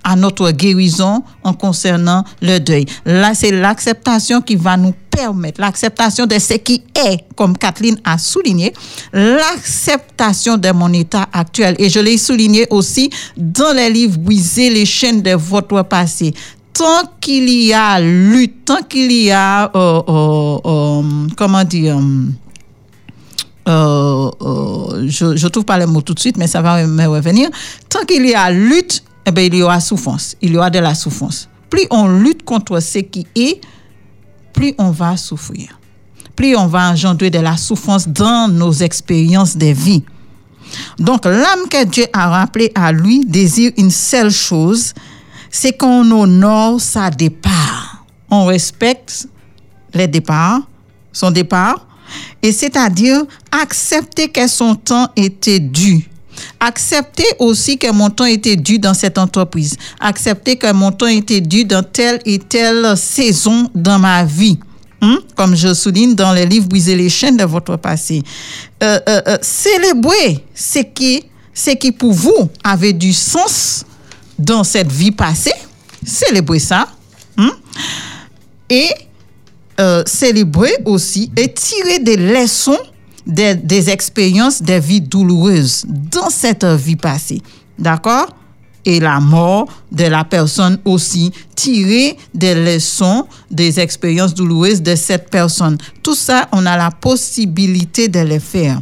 [0.05, 2.85] à notre guérison en concernant le deuil.
[3.05, 8.17] Là, c'est l'acceptation qui va nous permettre, l'acceptation de ce qui est, comme Kathleen a
[8.17, 8.73] souligné,
[9.11, 11.75] l'acceptation de mon état actuel.
[11.77, 16.33] Et je l'ai souligné aussi dans les livres Briser les chaînes de votre passé.
[16.73, 21.99] Tant qu'il y a lutte, tant qu'il y a, euh, euh, euh, comment dire,
[23.65, 27.49] je ne trouve pas les mots tout de suite, mais ça va me revenir.
[27.87, 30.35] Tant qu'il y a lutte, eh bien, il y aura souffrance.
[30.41, 31.47] Il y aura de la souffrance.
[31.69, 33.61] Plus on lutte contre ce qui est,
[34.51, 35.79] plus on va souffrir.
[36.35, 40.03] Plus on va engendrer de la souffrance dans nos expériences de vie.
[40.97, 44.93] Donc, l'âme que Dieu a rappelée à lui désire une seule chose,
[45.53, 48.03] c'est qu'on honore sa départ.
[48.31, 49.27] On respecte
[49.93, 50.61] les départs,
[51.13, 51.85] son départ,
[52.41, 56.09] et c'est-à-dire accepter que son temps était dû.
[56.59, 59.77] Accepter aussi que mon temps était dû dans cette entreprise.
[59.99, 64.57] Accepter que mon temps était dû dans telle et telle saison dans ma vie.
[65.01, 65.17] Hmm?
[65.35, 68.23] Comme je souligne dans les livres Briser les chaînes de votre passé.
[68.81, 71.23] Euh, euh, euh, célébrer ce qui,
[71.53, 73.85] ce qui pour vous avait du sens
[74.37, 75.53] dans cette vie passée.
[76.05, 76.87] Célébrer ça.
[77.37, 77.49] Hmm?
[78.69, 78.89] Et
[79.79, 82.77] euh, célébrer aussi et tirer des leçons
[83.25, 87.41] des, des expériences des vies douloureuses dans cette vie passée.
[87.79, 88.27] D'accord?
[88.85, 95.29] Et la mort de la personne aussi, tirer des leçons des expériences douloureuses de cette
[95.29, 95.77] personne.
[96.03, 98.81] Tout ça, on a la possibilité de le faire.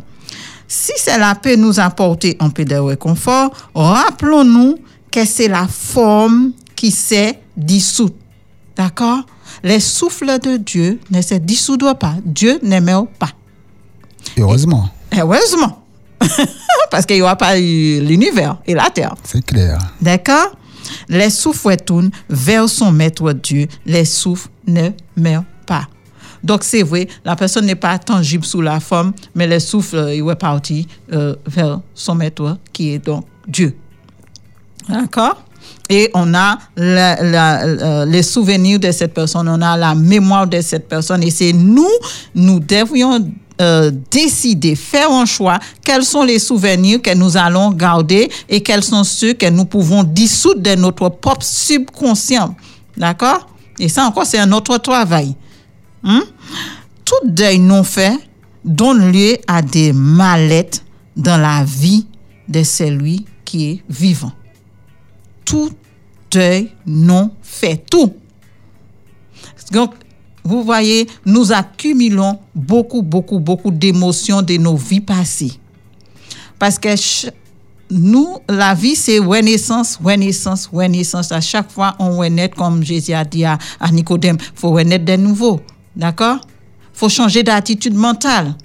[0.67, 4.77] Si cela peut nous apporter un peu de réconfort, rappelons-nous
[5.11, 8.15] que c'est la forme qui s'est dissoute.
[8.75, 9.19] D'accord?
[9.63, 12.15] Les souffles de Dieu ne se dissoudent pas.
[12.25, 13.31] Dieu ne meurt pas.
[14.37, 15.83] Heureusement, Heureusement.
[16.91, 19.15] Parce qu'il n'y aura pas l'univers et la terre.
[19.23, 19.77] c'est clair.
[20.01, 20.55] D'accord?
[21.09, 23.67] Les souffles tournent vers son maître Dieu.
[23.85, 25.87] Les souffles ne meurent pas.
[26.43, 30.15] Donc, c'est vrai, la personne n'est pas tangible sous la forme, mais les souffles, euh,
[30.15, 33.75] il est parti euh, vers son maître qui est donc Dieu.
[34.89, 35.43] D'accord?
[35.89, 40.87] Et on a euh, les souvenirs de cette personne, on a la mémoire de cette
[40.87, 41.23] personne.
[41.23, 41.89] Et c'est nous,
[42.33, 43.29] nous devrions
[43.59, 48.83] euh, décider, faire un choix, quels sont les souvenirs que nous allons garder et quels
[48.83, 52.55] sont ceux que nous pouvons dissoudre de notre propre subconscient.
[52.97, 53.47] D'accord?
[53.77, 55.35] Et ça encore, c'est un autre travail.
[56.03, 56.23] Hein?
[57.05, 58.17] Tout deuil non fait
[58.63, 60.83] donne lieu à des mallettes
[61.15, 62.05] dans la vie
[62.47, 64.31] de celui qui est vivant.
[65.51, 65.69] Tout
[66.31, 67.83] deuil non fait.
[67.89, 68.13] Tout.
[69.73, 69.93] Donc,
[70.45, 75.51] vous voyez, nous accumulons beaucoup, beaucoup, beaucoup d'émotions de nos vies passées.
[76.57, 76.89] Parce que
[77.89, 81.33] nous, la vie, c'est renaissance, renaissance, renaissance.
[81.33, 85.17] À chaque fois, on renaît, comme Jésus a dit à, à Nicodème, faut renaître de
[85.17, 85.59] nouveau.
[85.97, 86.37] D'accord?
[86.93, 88.55] Faut changer d'attitude mentale.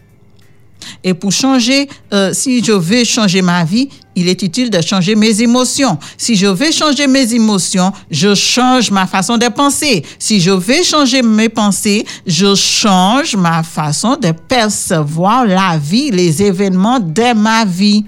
[1.02, 5.14] Et pour changer, euh, si je veux changer ma vie, il est utile de changer
[5.14, 5.98] mes émotions.
[6.16, 10.04] Si je veux changer mes émotions, je change ma façon de penser.
[10.18, 16.42] Si je veux changer mes pensées, je change ma façon de percevoir la vie, les
[16.42, 18.04] événements de ma vie.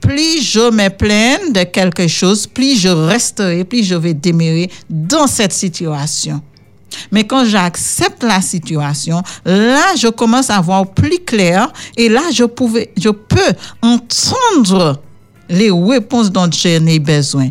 [0.00, 5.26] Plus je me plains de quelque chose, plus je resterai, plus je vais demeurer dans
[5.26, 6.42] cette situation.
[7.12, 12.44] Mais quand j'accepte la situation, là, je commence à voir plus clair et là, je,
[12.44, 15.00] pouvais, je peux entendre
[15.48, 17.48] les réponses dont j'en ai besoin.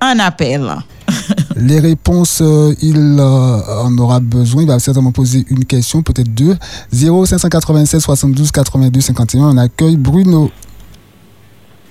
[0.00, 0.70] Un appel.
[1.56, 4.62] Les réponses, euh, il euh, en aura besoin.
[4.62, 6.54] Il va certainement poser une question, peut-être deux.
[6.92, 9.40] 0596 72 82 51.
[9.40, 10.50] On accueille Bruno.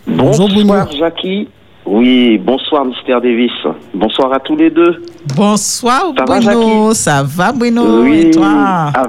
[0.08, 1.00] Bonjour, Bonsoir Bruno.
[1.00, 1.48] Jackie.
[1.86, 3.52] Oui, bonsoir Mystère Davis.
[3.94, 5.04] Bonsoir à tous les deux.
[5.36, 6.94] Bonsoir, Ça va, Bruno.
[6.94, 8.02] Ça va, Bruno?
[8.04, 8.20] oui.
[8.28, 8.48] Et toi?
[8.96, 9.04] Ah,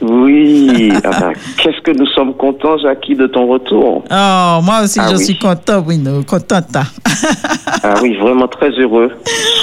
[0.00, 0.92] oui.
[1.02, 4.04] Ah ben, Qu'est-ce que nous sommes contents, Jackie, de ton retour?
[4.10, 5.24] Oh, moi aussi, Ah je oui.
[5.24, 6.22] suis content, Bruno.
[6.22, 6.76] Contente.
[7.86, 9.10] Ah oui, vraiment très heureux.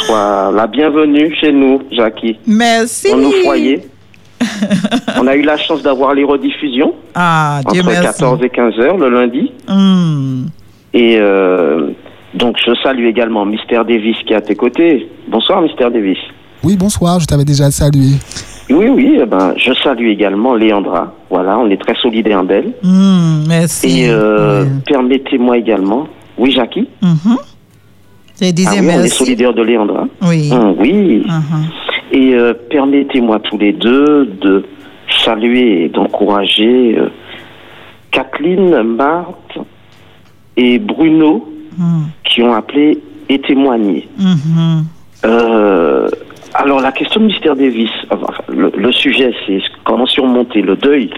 [0.06, 3.10] Sois la bienvenue chez nous, Jackie, Merci.
[3.12, 3.82] dans nos foyers.
[5.20, 8.20] On a eu la chance d'avoir les rediffusions Ah, Dieu entre merci.
[8.20, 9.52] 14 et 15 heures le lundi.
[9.68, 10.46] Hmm.
[10.94, 11.90] Et euh,
[12.34, 15.08] donc, je salue également Mystère Davis qui est à tes côtés.
[15.28, 16.18] Bonsoir, Mystère Davis.
[16.64, 17.20] Oui, bonsoir.
[17.20, 18.16] Je t'avais déjà salué.
[18.70, 21.14] Oui, oui, eh ben, je salue également Léandra.
[21.30, 22.72] Voilà, on est très solidaires d'elle.
[22.84, 24.04] Hmm, merci.
[24.04, 26.08] Et euh, permettez-moi également.
[26.38, 26.88] Oui, Jackie?
[27.02, 27.38] Mhm.
[28.42, 29.98] Je disais Ah oui, on est solidaire de Léandre.
[30.00, 30.08] hein.
[30.22, 30.50] Oui.
[30.54, 31.24] Hum, oui.
[31.28, 31.66] Mhm.
[32.14, 34.64] Et euh, permettez-moi tous les deux de
[35.24, 37.10] saluer et d'encourager euh,
[38.12, 39.58] Kathleen, Marthe
[40.58, 41.48] et Bruno
[41.82, 42.04] Mhm.
[42.24, 44.08] qui ont appelé et témoigné.
[44.18, 44.86] Mhm.
[45.26, 46.08] Euh,
[46.54, 51.10] alors la question de Mystère Davis, enfin, le, le sujet c'est comment surmonter le deuil,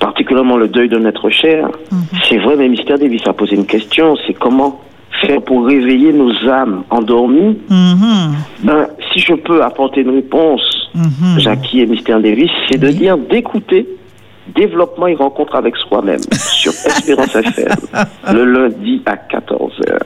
[0.00, 1.68] particulièrement le deuil de notre cher.
[2.28, 4.80] C'est vrai, mais Mystère Davis a posé une question, c'est comment
[5.22, 7.58] faire pour réveiller nos âmes endormies.
[8.62, 10.62] Ben, si je peux apporter une réponse.
[11.38, 13.86] Jackie et Mystère Davis, c'est de dire d'écouter
[14.54, 17.76] développement et rencontre avec soi-même sur Espérance FM
[18.32, 19.98] le lundi à 14h.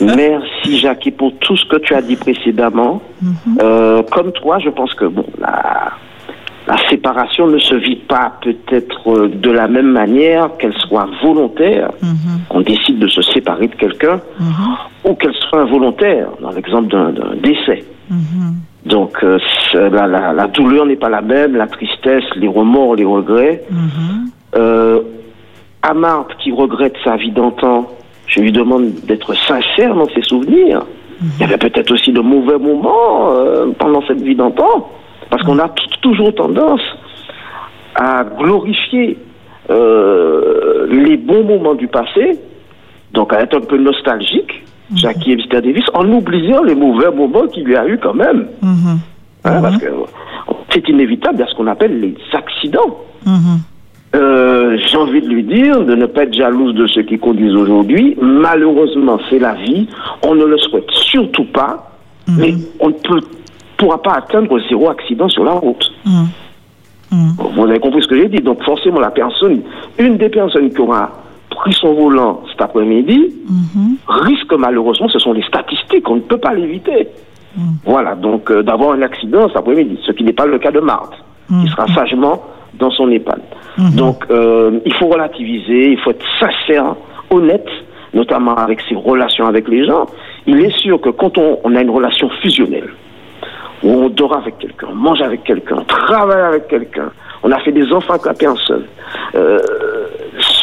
[0.16, 3.02] Merci Jackie pour tout ce que tu as dit précédemment.
[3.62, 5.92] Euh, comme toi, je pense que bon, la,
[6.66, 11.90] la séparation ne se vit pas peut-être euh, de la même manière, qu'elle soit volontaire.
[12.50, 14.20] On décide de se séparer de quelqu'un
[15.04, 17.84] ou qu'elle soit involontaire, dans l'exemple d'un d'un décès.
[18.94, 19.38] Donc euh,
[19.74, 23.62] la, la- la douleur n'est pas la même, la tristesse, les remords, les regrets.
[24.56, 25.00] Euh,
[25.82, 27.88] à Marthe qui regrette sa vie d'antan,
[28.28, 30.82] je lui demande d'être sincère dans ses souvenirs.
[31.20, 34.88] Il y avait peut-être aussi de mauvais moments euh, pendant cette vie d'antan,
[35.30, 35.68] parce qu'on a
[36.00, 36.80] toujours tendance
[37.96, 39.18] à glorifier
[39.70, 42.38] euh, les bons moments du passé,
[43.12, 44.52] donc à être un peu nostalgique,
[44.94, 45.60] Jackie et Mr.
[45.62, 48.46] Davis, en oubliant les mauvais moments qu'il y a eu quand même.
[48.62, 48.98] Mhm.
[49.44, 49.86] Hein, Parce que
[50.70, 52.98] c'est inévitable, il y a ce qu'on appelle les accidents.
[53.24, 53.60] Mhm.
[54.16, 57.54] Euh, J'ai envie de lui dire de ne pas être jalouse de ceux qui conduisent
[57.54, 58.16] aujourd'hui.
[58.20, 59.88] Malheureusement, c'est la vie.
[60.22, 61.90] On ne le souhaite surtout pas,
[62.28, 63.20] mais on ne peut,
[63.76, 65.92] pourra pas atteindre zéro accident sur la route.
[66.06, 66.28] Mhm.
[67.10, 67.36] Mhm.
[67.54, 68.40] Vous avez compris ce que j'ai dit.
[68.40, 69.62] Donc forcément, la personne,
[69.98, 71.10] une des personnes qui aura
[71.54, 73.96] pris son volant cet après-midi, Mhm.
[74.08, 77.08] risque malheureusement, ce sont les statistiques, on ne peut pas l'éviter.
[77.84, 80.80] Voilà, donc euh, d'avoir un accident cet après-midi, ce qui n'est pas le cas de
[80.80, 81.14] Marthe,
[81.62, 82.42] qui sera sagement
[82.74, 83.40] dans son EHPAD.
[83.96, 86.96] Donc euh, il faut relativiser, il faut être sincère,
[87.30, 87.68] honnête,
[88.12, 90.06] notamment avec ses relations avec les gens.
[90.46, 92.90] Il est sûr que quand on, on a une relation fusionnelle,
[93.84, 97.10] où on dort avec quelqu'un, on mange avec quelqu'un, on travaille avec quelqu'un,
[97.44, 98.84] on a fait des enfants avec la personne.
[99.34, 99.58] Euh,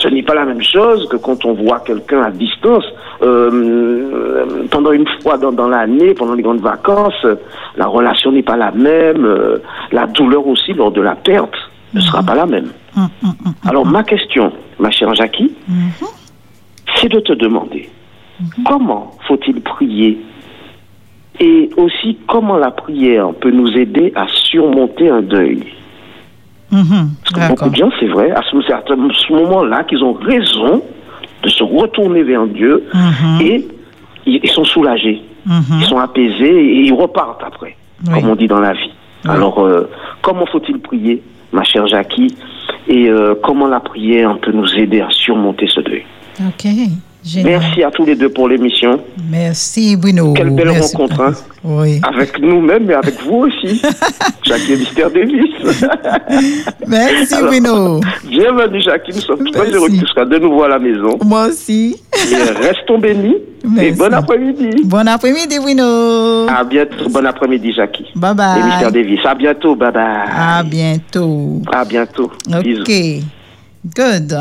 [0.02, 2.84] ce n'est pas la même chose que quand on voit quelqu'un à distance
[3.22, 7.26] euh, pendant une fois dans, dans l'année, pendant les grandes vacances.
[7.78, 9.60] La relation n'est pas la même, euh,
[9.92, 11.54] la douleur aussi lors de la perte
[11.94, 12.70] ne sera pas la même.
[13.68, 15.54] Alors ma question, ma chère Jackie,
[16.96, 17.90] c'est de te demander
[18.66, 20.20] comment faut-il prier?
[21.40, 25.64] Et aussi comment la prière peut nous aider à surmonter un deuil?
[26.72, 27.10] Mhm.
[27.24, 30.82] Parce que beaucoup de gens, c'est vrai, à ce, à ce moment-là, qu'ils ont raison
[31.44, 33.42] de se retourner vers Dieu Mhm.
[33.42, 33.68] et
[34.26, 35.80] ils, sont soulagés, Mhm.
[35.82, 37.76] ils sont apaisés et ils repartent après,
[38.08, 38.14] Oui.
[38.22, 38.92] comme on dit dans la vie.
[39.26, 39.32] Oui.
[39.32, 39.90] Alors, euh,
[40.22, 42.36] comment faut-il prier, ma chère Jackie,
[42.88, 46.04] et euh, comment la prière peut nous aider à surmonter ce deuil?
[46.40, 46.66] Ok.
[47.24, 47.60] Génial.
[47.62, 49.00] Merci à tous les deux pour l'émission.
[49.30, 50.34] Merci, Bruno.
[50.34, 50.96] Quelle belle Merci.
[50.96, 51.34] rencontre, hein.
[51.64, 52.02] Oui.
[52.02, 53.80] Avec nous-mêmes et avec vous aussi.
[54.44, 55.52] Jackie et Mystère Davis.
[56.88, 58.02] Merci, Alors, Bruno.
[58.28, 59.12] Bienvenue, Jackie.
[59.14, 61.20] Nous sommes très heureux que tu seras de nouveau à la maison.
[61.24, 62.02] Moi aussi.
[62.32, 63.36] Et restons bénis.
[63.80, 64.82] Et bon après-midi.
[64.86, 66.48] Bon après-midi, Bruno.
[66.50, 67.08] À bientôt.
[67.10, 68.06] Bon après-midi, Jackie.
[68.16, 69.04] Bye Et Mystère bye.
[69.04, 69.20] Davis.
[69.26, 69.76] À bientôt.
[69.76, 70.04] Bye bye.
[70.36, 71.62] À bientôt.
[71.72, 72.32] À bientôt.
[72.64, 72.82] Bisous.
[72.82, 72.92] Ok.
[73.96, 74.36] Good.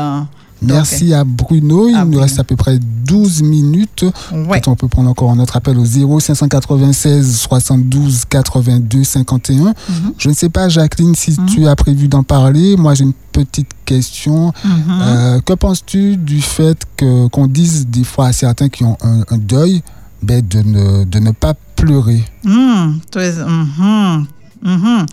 [0.61, 1.87] Merci à Bruno.
[1.89, 4.05] Il À nous reste à peu près 12 minutes.
[4.31, 4.61] Ouais.
[4.67, 9.55] On peut prendre encore un autre appel au 0 596 72 82 51.
[9.55, 9.73] Mhm.
[10.17, 12.75] Je ne sais pas, Jacqueline, si tu as prévu d'en parler.
[12.77, 14.53] Moi, j'ai une petite question.
[14.63, 14.71] Mhm.
[15.01, 19.21] Euh, que penses-tu du fait que qu'on dise des fois à certains qui ont un,
[19.29, 19.81] un deuil
[20.21, 22.23] ben, de, ne, de ne pas pleurer?
[22.43, 24.25] Hmm, mhm,
[24.61, 25.05] mhm.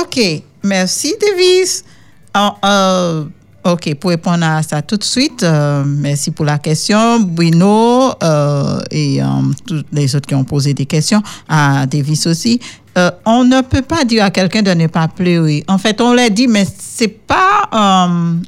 [0.00, 0.20] OK.
[0.62, 1.84] Merci, Davis.
[2.34, 3.24] Ah, euh,
[3.68, 8.80] OK, pour répondre à ça tout de suite, euh, merci pour la question, Bruno euh,
[8.90, 9.26] et euh,
[9.66, 12.60] tous les autres qui ont posé des questions, à Davis aussi.
[13.24, 15.62] On ne peut pas dire à quelqu'un de ne pas pleurer.
[15.68, 17.68] En fait, on l'a dit, mais c'est pas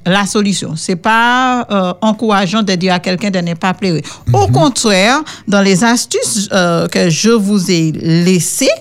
[0.04, 0.74] la solution.
[0.74, 4.02] C'est pas encourageant de dire à quelqu'un de ne pas pleurer.
[4.32, 8.72] Au contraire, dans les astuces que je vous ai laissées,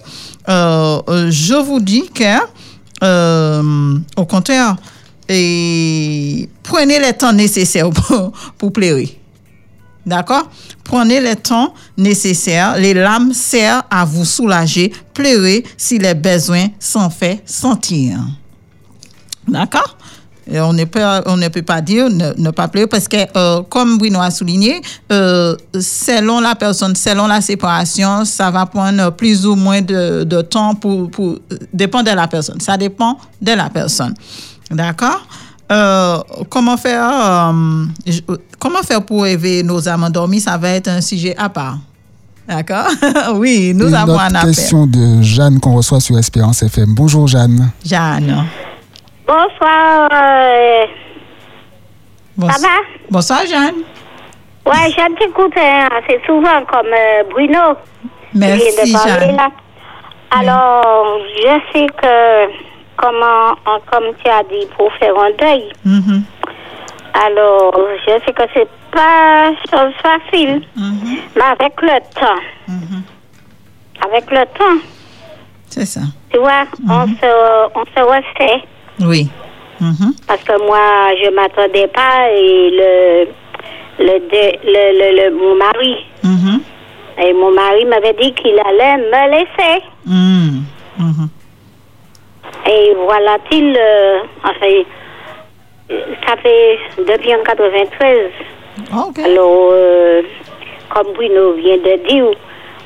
[0.48, 2.40] je vous dis que,
[4.20, 4.76] au contraire,
[5.30, 7.90] et prenez le temps nécessaire
[8.58, 9.16] pour, pleurer.
[10.06, 10.50] D'accord?
[10.84, 12.78] Prenez le temps nécessaire.
[12.78, 14.92] Les larmes servent à vous soulager.
[15.14, 18.18] Pleurez si les besoins s'en fait sentir.
[19.48, 19.98] D'accord?
[20.52, 24.82] On, ne peut, pas dire ne, pas pleurer parce que, euh, comme Bruno a souligné,
[25.12, 30.42] euh, selon la personne, selon la séparation, ça va prendre plus ou moins de, de
[30.42, 31.38] temps pour, pour
[31.72, 32.60] dépend de la personne.
[32.62, 34.16] Ça dépend de la personne.
[34.72, 35.22] D'accord?
[35.72, 36.18] Euh,
[36.50, 37.74] comment faire euh,
[38.60, 40.40] comment faire pour éveiller nos âmes endormies?
[40.42, 41.78] Ça va être un sujet à part
[42.48, 42.88] d'accord?
[43.36, 46.96] Oui nous Une avons autre un appel question de Jeanne qu'on reçoit sur Espérance FM.
[46.96, 47.70] Bonjour Jeanne.
[47.86, 48.46] Jeanne
[49.28, 50.10] Bonsoir.
[50.12, 50.86] euh,
[52.36, 52.58] Bonsoir.
[52.60, 52.74] Ça va?
[53.12, 53.76] Bonsoir Jeanne
[54.66, 57.76] Ouais, je t'écoute hein, assez souvent comme euh, Bruno.
[58.32, 59.50] qui vient merci de parler, Jeanne là.
[60.32, 62.69] Alors, je sais que,
[63.02, 66.24] comment, en- comme tu as dit, pour faire un deuil, Mhm,
[67.14, 67.74] alors,
[68.06, 73.02] je sais que c'est pas chose facile, mhm, mais avec le temps, mhm.
[74.06, 74.80] avec le temps,
[75.68, 76.02] c'est ça.
[76.32, 77.32] Tu vois, on se,
[77.80, 78.64] on se refait.
[79.02, 79.30] oui.
[80.28, 83.28] Parce que moi, je m'attendais pas et le,
[84.06, 85.96] le, le, le, le- mon mari,
[87.22, 89.84] et mon mari m'avait dit qu'il allait me laisser.
[92.68, 94.84] Et voilà-t-il, euh, enfin,
[96.28, 98.32] ça fait depuis en 93.
[98.94, 100.22] ok Alors, euh,
[100.90, 102.26] comme Bruno vient de dire,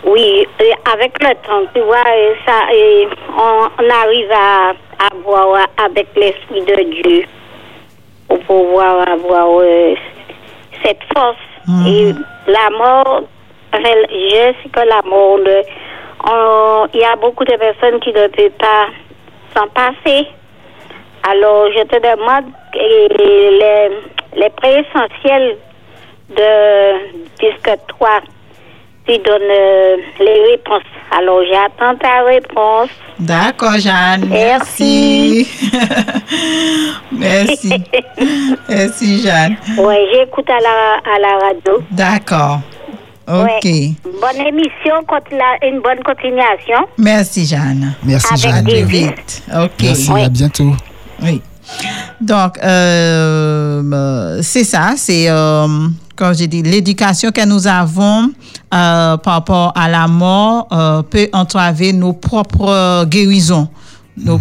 [0.06, 0.48] oui,
[0.94, 2.04] avec le temps, tu vois,
[2.46, 3.08] ça, et
[3.38, 4.70] on, on arrive à,
[5.00, 7.24] à voir avec l'Esprit de Dieu
[8.28, 9.96] pour pouvoir avoir euh,
[10.84, 11.38] cette force.
[11.68, 11.88] Mhm.
[11.88, 12.14] Et
[12.48, 13.24] la mort,
[13.74, 15.40] enfin, je sais que la mort,
[16.94, 18.88] il y a beaucoup de personnes qui ne peuvent pas
[19.54, 20.28] s'en passer.
[21.30, 23.90] Alors, je te demande les,
[24.36, 25.58] les prêts essentiels
[26.30, 28.20] de, puisque toi,
[29.08, 30.84] tu donnes euh, les réponses.
[31.12, 32.90] Alors, j'attends ta réponse.
[33.20, 34.28] D'accord, Jeanne.
[34.30, 35.48] Merci.
[37.12, 37.74] Merci.
[38.70, 39.56] Merci, Jeanne.
[39.78, 41.84] Oui, j'écoute à la, à la radio.
[41.92, 42.60] D'accord.
[43.28, 43.64] OK.
[43.66, 43.94] Ouais.
[44.04, 44.96] Bonne émission,
[45.64, 46.86] une bonne continuation.
[46.98, 47.94] Merci, Jeanne.
[48.04, 48.64] Merci Avec Jeanne.
[48.66, 49.44] des- Vite.
[49.56, 49.72] OK.
[49.82, 50.22] Merci, Oui.
[50.24, 50.72] à bientôt.
[51.22, 51.42] Oui.
[52.20, 55.68] Donc, euh, euh, c'est ça, c'est, euh,
[56.16, 58.30] comme j'ai dit, l'éducation que nous avons
[58.74, 63.68] euh, par rapport à la mort euh, peut entraver nos propres guérisons.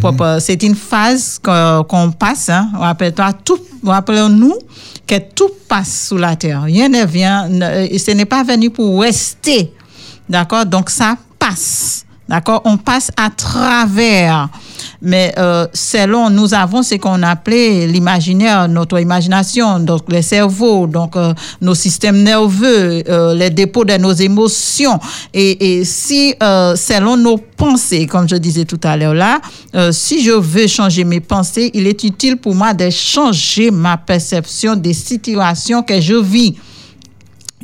[0.00, 2.48] Propres- c'est une phase qu'on passe.
[2.50, 2.68] Hein.
[2.74, 4.54] Rappelle-toi, tout, rappelons-nous
[5.06, 6.62] que tout passe sous la terre.
[6.62, 9.72] Rien ne vient, ne- ce n'est pas venu pour rester.
[10.28, 10.66] D'accord?
[10.66, 12.04] Donc, ça passe.
[12.28, 12.60] D'accord?
[12.64, 14.48] On passe à travers.
[15.02, 21.16] Mais euh, selon, nous avons ce qu'on appelait l'imaginaire, notre imagination, donc le cerveau, donc
[21.16, 25.00] euh, nos systèmes nerveux, euh, les dépôts de nos émotions.
[25.34, 29.40] Et, et si, euh, selon nos pensées, comme je disais tout à l'heure là,
[29.74, 33.96] euh, si je veux changer mes pensées, il est utile pour moi de changer ma
[33.96, 36.54] perception des situations que je vis.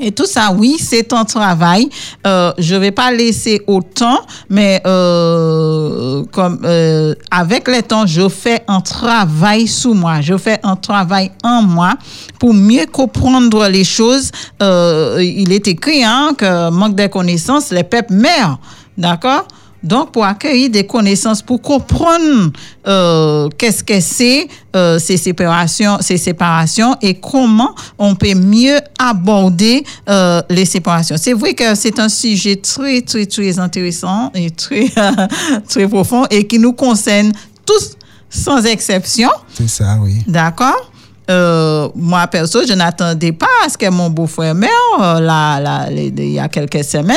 [0.00, 1.88] Et tout ça, oui, c'est un travail.
[2.26, 8.62] Euh, je vais pas laisser autant, mais euh, comme euh, avec le temps, je fais
[8.68, 10.20] un travail sous moi.
[10.20, 11.94] Je fais un travail en moi
[12.38, 14.30] pour mieux comprendre les choses.
[14.62, 18.58] Euh, il est écrit hein, que manque de connaissances, les peuples meurent.
[18.96, 19.46] D'accord?
[19.82, 22.50] Donc, pour accueillir des connaissances, pour comprendre
[22.86, 29.84] euh, qu'est-ce que c'est euh, ces séparations, ces séparations et comment on peut mieux aborder
[30.08, 31.16] euh, les séparations.
[31.18, 34.86] C'est vrai que c'est un sujet très, très, très intéressant et très,
[35.68, 37.32] très profond et qui nous concerne
[37.64, 37.96] tous
[38.30, 39.30] sans exception.
[39.54, 40.22] C'est ça, oui.
[40.26, 40.90] D'accord?
[41.30, 44.70] Euh, moi, perso, je n'attendais pas à ce que mon beau-frère meure
[45.00, 47.16] euh, là, là, il y a quelques semaines.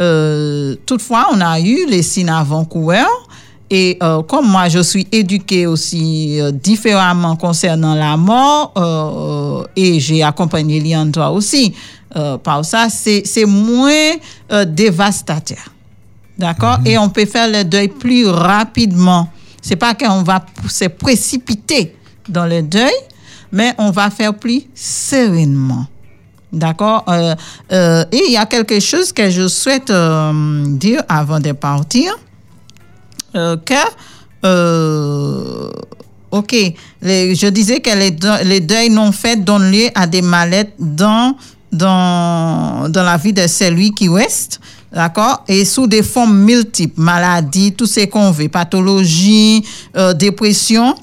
[0.00, 3.28] Euh, toutefois, on a eu les signes avant-coureurs.
[3.70, 8.72] Et euh, comme moi, je suis éduquée aussi euh, différemment concernant la mort,
[9.76, 11.74] et j'ai accompagné Liandra aussi,
[12.16, 14.12] euh, par ça, c'est moins
[14.66, 15.58] dévastateur.
[16.38, 16.78] D'accord?
[16.86, 19.28] Et on peut faire le deuil plus rapidement.
[19.60, 21.94] C'est pas qu'on va se précipiter
[22.28, 22.94] dans le deuil,
[23.52, 25.86] mais on va faire plus sereinement.
[26.52, 27.04] D'accord?
[27.08, 27.34] Euh,
[27.72, 32.16] euh, Et il y a quelque chose que je souhaite euh, dire avant de partir.
[33.34, 33.74] Que,
[36.30, 36.56] OK,
[37.02, 41.36] je disais que les, deuils- non faits donnent lieu à des mallettes dans,
[41.70, 44.60] la vie de celui qui reste,
[44.92, 49.62] d'accord, et sous des formes multiples, maladies, tout ce qu'on veut, pathologie,
[50.16, 50.96] dépression,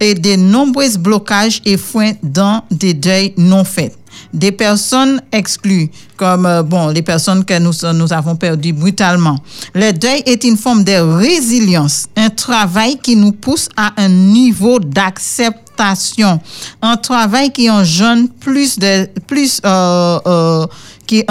[0.00, 3.96] et de nombreux blocages et freins dans des deuils non faits.
[4.34, 9.38] Des personnes exclues, comme euh, bon, les personnes que nous, nous avons perdues brutalement.
[9.74, 14.78] Le deuil est une forme de résilience, un travail qui nous pousse à un niveau
[14.78, 16.40] d'acceptation acceptation.
[16.82, 20.66] Un travail qui engendre plus de, plus, euh, euh,
[21.06, 21.24] qui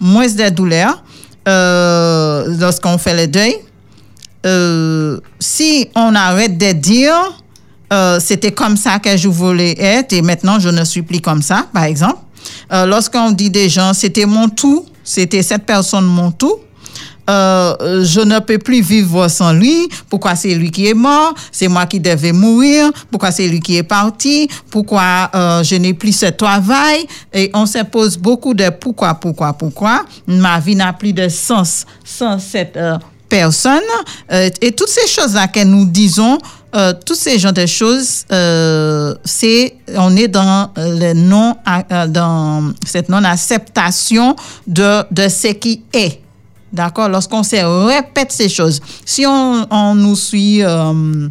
[0.00, 1.02] moins de douleur
[1.48, 3.54] euh, lorsqu'on fait le deuil.
[4.46, 7.14] Euh, si on arrête de dire
[7.92, 11.42] euh, c'était comme ça que je voulais être et maintenant je ne suis plus comme
[11.42, 12.18] ça, par exemple.
[12.72, 16.58] Euh, Lorsqu'on dit des gens c'était mon tout, c'était cette personne mon tout,
[17.28, 19.88] euh, je ne peux plus vivre sans lui.
[20.08, 21.34] Pourquoi c'est lui qui est mort?
[21.52, 22.90] C'est moi qui devais mourir.
[23.10, 24.48] Pourquoi c'est lui qui est parti?
[24.70, 27.06] Pourquoi euh, je n'ai plus ce travail?
[27.32, 30.04] Et on se pose beaucoup de pourquoi, pourquoi, pourquoi.
[30.26, 33.78] Ma vie n'a plus de sens sans cette euh, personne.
[34.32, 36.36] Euh, et toutes ces choses-là que nous disons,
[36.74, 42.72] euh, tous ces genres de choses, euh, c'est on est dans le non euh, dans
[42.86, 46.20] cette non acceptation de de ce qui est.
[46.72, 47.08] D'accord?
[47.08, 47.56] Lorsqu'on se
[47.86, 51.28] répète ces choses, si on, on nous suit, euh,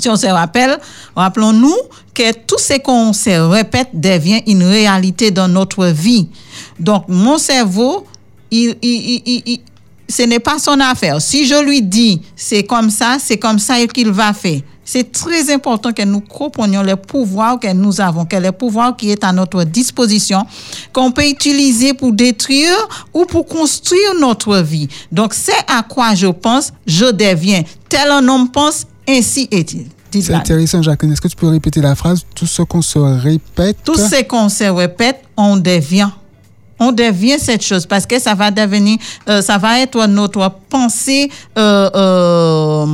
[0.00, 0.78] si on se rappelle,
[1.14, 1.76] rappelons-nous
[2.14, 6.28] que tout ce qu'on se répète devient une réalité dans notre vie.
[6.80, 8.06] Donc, mon cerveau,
[8.50, 9.60] il, il, il,
[10.08, 11.20] ce n'est pas son affaire.
[11.20, 14.60] Si je lui dis c'est comme ça, c'est comme ça qu'il va faire.
[14.84, 19.10] C'est très important que nous comprenions le pouvoir que nous avons, que le pouvoir qui
[19.10, 20.44] est à notre disposition,
[20.92, 22.76] qu'on peut utiliser pour détruire
[23.14, 24.88] ou pour construire notre vie.
[25.10, 27.62] Donc, c'est à quoi je pense, je deviens.
[27.88, 29.86] Tel un homme pense, ainsi est-il.
[30.20, 31.12] C'est intéressant, Jacqueline.
[31.12, 32.24] Est-ce que tu peux répéter la phrase?
[32.34, 33.78] Tout ce qu'on se répète.
[33.84, 36.10] Tout ce qu'on se répète, on devient.
[36.80, 38.98] On devient cette chose parce que ça va devenir,
[39.28, 42.84] euh, ça va être notre pensée euh, euh,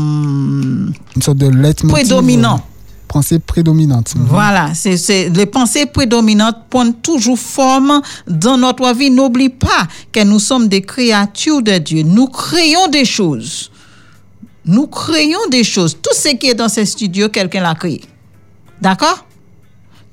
[1.17, 1.89] Une sorte de leitmotiv.
[1.95, 2.57] Prédominant.
[2.57, 4.15] euh, Pensée prédominante.
[4.15, 4.27] Mhm.
[4.29, 9.11] Voilà, c'est les pensées prédominantes prennent toujours forme dans notre vie.
[9.11, 12.03] N'oublie pas que nous sommes des créatures de Dieu.
[12.05, 13.71] Nous créons des choses.
[14.65, 15.97] Nous créons des choses.
[16.01, 18.01] Tout ce qui est dans ce studio, quelqu'un l'a créé.
[18.81, 19.25] D'accord?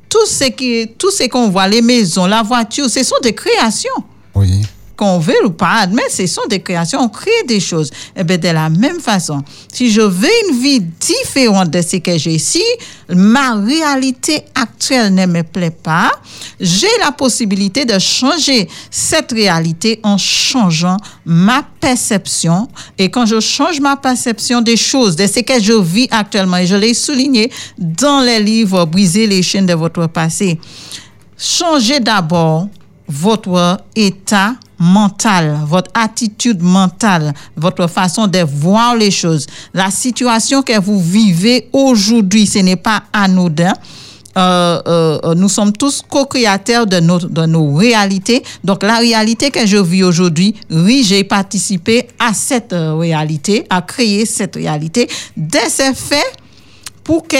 [0.10, 3.91] Tout ce qu'on voit, les maisons, la voiture, ce sont des créations
[4.36, 4.62] Oui.
[4.98, 7.91] Qu'on veut ou pas admettre, ce sont des créations, on crée des choses.
[8.16, 12.18] Et bien, de la même façon, si je veux une vie différente de ce que
[12.18, 12.64] j'ai ici,
[13.08, 16.12] ma réalité actuelle ne me plaît pas,
[16.60, 22.68] j'ai la possibilité de changer cette réalité en changeant ma perception.
[22.98, 26.66] Et quand je change ma perception des choses, de ce que je vis actuellement, et
[26.66, 30.60] je l'ai souligné dans les livres Briser les chaînes de votre passé,
[31.38, 32.68] changez d'abord
[33.08, 39.45] votre état mental, votre attitude mentale, votre façon de voir les choses.
[39.73, 43.73] La situation que vous vivez aujourd'hui, ce n'est pas anodin.
[44.38, 48.43] Euh, euh, nous sommes tous co-créateurs de nos, de nos réalités.
[48.63, 53.82] Donc, la réalité que je vis aujourd'hui, oui, j'ai participé à cette euh, réalité, à
[53.82, 55.09] créer cette réalité.
[55.36, 56.32] De ce fait,
[57.03, 57.36] pour que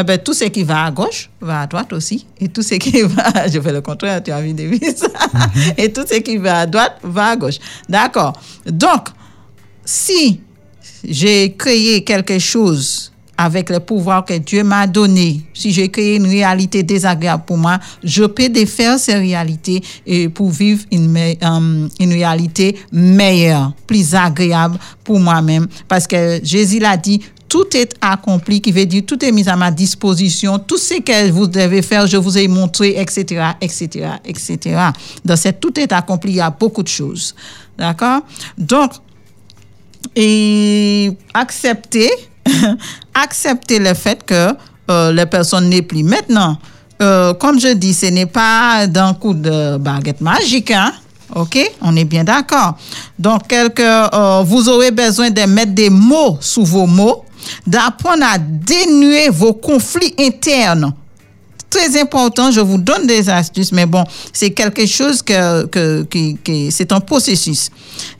[0.00, 2.24] eh ben, tout ce qui va à gauche va à droite aussi.
[2.40, 5.02] Et tout ce qui va, je fais le contraire, tu as vu Davis.
[5.76, 7.58] Et tout ce qui va à droite va à gauche.
[7.88, 8.32] D'accord.
[8.64, 9.08] Donc,
[9.84, 10.40] si
[11.02, 16.26] j'ai créé quelque chose avec le pouvoir que Dieu m'a donné, si j'ai créé une
[16.26, 22.12] réalité désagréable pour moi, je peux défaire ces réalités et pour vivre une, euh, une
[22.12, 25.66] réalité meilleure, plus agréable pour moi-même.
[25.88, 29.56] Parce que Jésus l'a dit, tout est accompli, qui veut dire tout est mis à
[29.56, 34.58] ma disposition, tout ce que vous devez faire, je vous ai montré, etc., etc., etc.
[35.24, 37.34] Dans cette tout est accompli, il y a beaucoup de choses.
[37.76, 38.20] D'accord?
[38.56, 38.92] Donc,
[40.14, 42.10] et accepter,
[43.14, 44.54] accepter le fait que
[44.90, 46.02] euh, la personne n'est plus.
[46.02, 46.58] Maintenant,
[47.00, 50.92] euh, comme je dis, ce n'est pas d'un coup de baguette magique, hein?
[51.34, 51.58] OK?
[51.82, 52.76] On est bien d'accord.
[53.18, 57.24] Donc, quelque, euh, vous aurez besoin de mettre des mots sous vos mots,
[57.66, 60.92] d'apprendre à dénuer vos conflits internes
[61.68, 62.50] très important.
[62.50, 67.70] Je vous donne des astuces, mais bon, c'est quelque chose que, que, c'est un processus.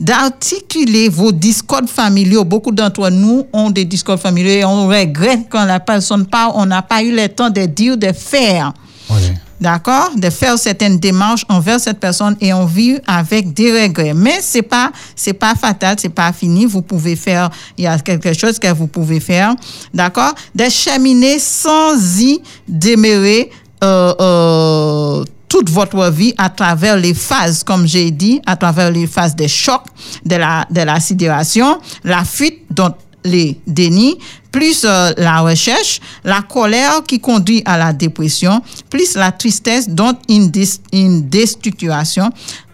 [0.01, 2.45] D'articuler vos discordes familiaux.
[2.45, 6.67] Beaucoup d'entre nous ont des discordes familiaux et on regrette quand la personne parle, on
[6.67, 8.73] n'a pas eu le temps de dire, de faire.
[9.11, 9.17] Oui.
[9.61, 10.11] D'accord?
[10.17, 14.15] De faire certaines démarches envers cette personne et on vit avec des regrets.
[14.15, 16.65] Mais c'est pas, c'est pas fatal, c'est pas fini.
[16.65, 19.55] Vous pouvez faire, il y a quelque chose que vous pouvez faire.
[19.93, 20.35] D'accord?
[20.55, 23.51] De cheminer sans y démérer,
[23.83, 29.07] euh, euh, toute votre vie à travers les phases, comme j'ai dit, à travers les
[29.07, 29.83] phases de choc,
[30.25, 32.93] de la, de la sidération, la fuite, dont
[33.25, 34.19] les dénis,
[34.51, 40.19] plus euh, la recherche, la colère qui conduit à la dépression, plus la tristesse, donc
[40.29, 40.51] une,
[40.93, 41.29] une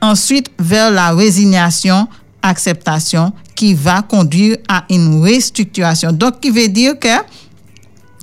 [0.01, 2.07] ensuite vers la résignation,
[2.43, 6.13] acceptation, qui va conduire à une restructuration.
[6.13, 7.09] Donc, qui veut dire que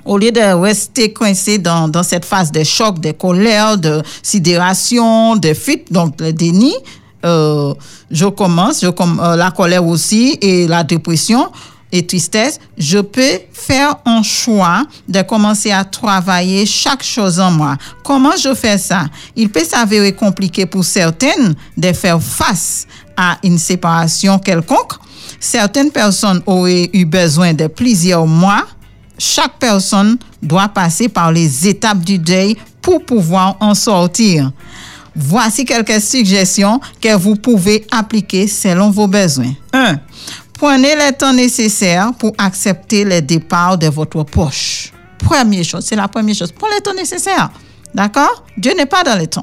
[0.04, 5.36] Au lieu de rester coincé dans, dans cette phase de choc, de colère, de sidération,
[5.36, 6.74] de fuite, donc le déni,
[7.24, 7.72] euh,
[8.10, 11.52] je commence, je com euh, la colère aussi et la dépression
[11.92, 17.76] et tristesse, je peux faire un choix de commencer à travailler chaque chose en moi.
[18.02, 19.04] Comment je fais ça?
[19.36, 22.86] Il peut s'avérer compliqué pour certaines de faire face
[23.16, 24.94] à une séparation quelconque.
[25.38, 28.64] Certaines personnes auraient eu besoin de plusieurs mois.
[29.18, 34.50] Chaque personne doit passer par les étapes du deuil pour pouvoir en sortir.
[35.14, 39.52] Voici quelques suggestions que vous pouvez appliquer selon vos besoins.
[39.74, 39.98] 1.
[40.62, 44.92] Prenez le temps nécessaire pour accepter le départ de votre poche.
[45.18, 46.52] Première chose, c'est la première chose.
[46.52, 47.50] Prenez le temps nécessaire.
[47.92, 48.44] D'accord?
[48.56, 49.42] Dieu n'est pas dans le temps.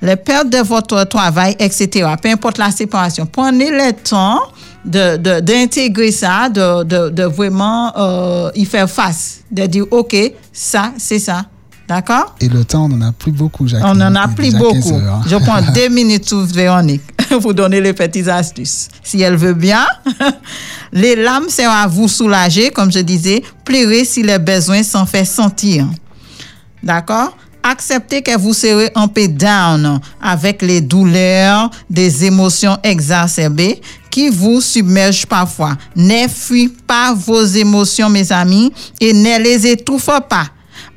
[0.00, 2.14] Les pertes de votre travail, etc.
[2.22, 3.26] Peu importe la séparation.
[3.26, 4.40] Prenez le temps
[4.86, 9.40] d'intégrer de, ça, de, de, de vraiment euh, y faire face.
[9.50, 10.16] De dire, OK,
[10.50, 11.44] ça, c'est ça.
[11.90, 12.36] D'accord?
[12.40, 13.82] Et le temps, on n'en a plus beaucoup, Jacques.
[13.84, 15.02] On n'en a plus beaucoup.
[15.26, 17.02] Je prends deux minutes sous Véronique
[17.42, 18.86] pour donner les petites astuces.
[19.02, 19.84] Si elle veut bien,
[20.92, 23.42] les lames servent à vous soulager, comme je disais.
[23.64, 25.84] Pleurez si les besoins s'en fait sentir.
[26.80, 27.36] D'accord?
[27.60, 33.80] Acceptez que vous serez un peu down avec les douleurs, des émotions exacerbées
[34.12, 35.76] qui vous submergent parfois.
[35.96, 40.46] Ne fuyez pas vos émotions, mes amis, et ne les étouffez pas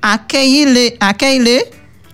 [0.03, 1.63] accueillez-les, accueillez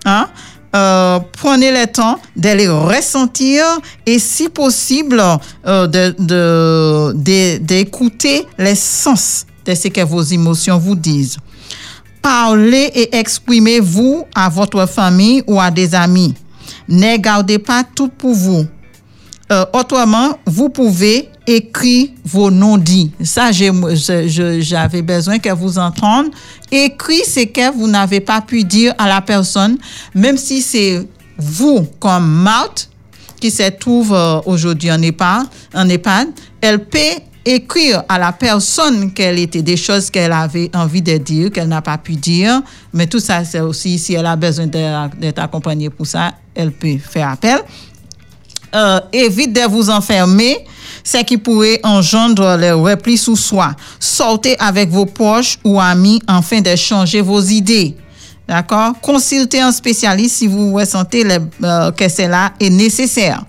[0.05, 0.29] hein,
[0.75, 3.63] euh, prenez le temps de les ressentir
[4.05, 5.21] et si possible
[5.65, 11.37] euh, de, d'écouter les sens de ce que vos émotions vous disent.
[12.21, 16.35] Parlez et exprimez-vous à votre famille ou à des amis.
[16.87, 18.65] Ne gardez pas tout pour vous.
[19.51, 23.11] Euh, autrement, vous pouvez écrire vos non-dits.
[23.23, 26.31] Ça, j'avais besoin que vous entendiez.
[26.71, 29.77] Écris ce que vous n'avez pas pu dire à la personne,
[30.13, 31.03] même si c'est
[31.37, 32.89] vous comme Marthe
[33.39, 36.27] qui se trouve euh, aujourd'hui en EHPAD, en EHPAD,
[36.61, 36.99] elle peut
[37.45, 41.81] écrire à la personne qu'elle était des choses qu'elle avait envie de dire, qu'elle n'a
[41.81, 42.61] pas pu dire.
[42.93, 46.97] Mais tout ça, c'est aussi, si elle a besoin d'être accompagnée pour ça, elle peut
[46.97, 47.59] faire appel.
[48.75, 50.57] Euh, évite de vous enfermer,
[51.03, 53.73] ce qui pourrait engendre le repli sous soi.
[53.99, 57.95] Sortez avec vos proches ou amis afin de changer vos idées.
[58.47, 58.93] D'accord?
[59.01, 61.25] Consultez un spécialiste si vous ressentez
[61.63, 63.43] euh, que cela est nécessaire.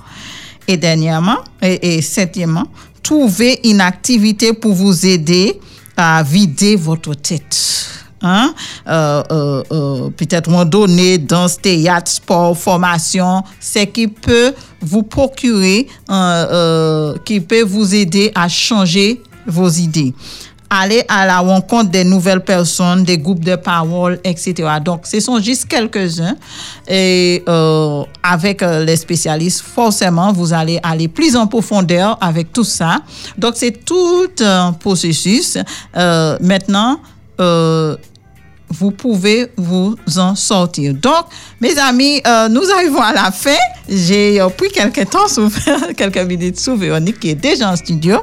[0.67, 2.67] Et dernièrement, et, et septièmement,
[3.03, 5.61] trouvez une activité pour vous aider
[5.97, 8.55] à vider votre tête hein?
[8.89, 15.87] Euh, euh, euh, peut-être randonnée, danse, théâtre, sport, formation, ce qui peut vous procurer,
[17.25, 20.15] qui peut vous aider à changer vos idées
[20.73, 24.55] aller à la rencontre des nouvelles personnes, des groupes de parole, etc.
[24.81, 26.37] Donc, ce sont juste quelques-uns.
[26.87, 27.43] Et
[28.23, 33.01] avec les spécialistes, forcément, vous allez aller plus en profondeur avec tout ça.
[33.37, 35.59] Donc, c'est tout un processus.
[36.41, 37.01] maintenant,
[38.71, 40.95] vous pouvez vous en sortir.
[40.95, 41.27] Donc,
[41.61, 43.57] mes amis, euh, nous arrivons à la fin.
[43.89, 45.51] J'ai pris quelques temps, sous,
[45.97, 48.23] quelques minutes sous Véronique qui est déjà en studio.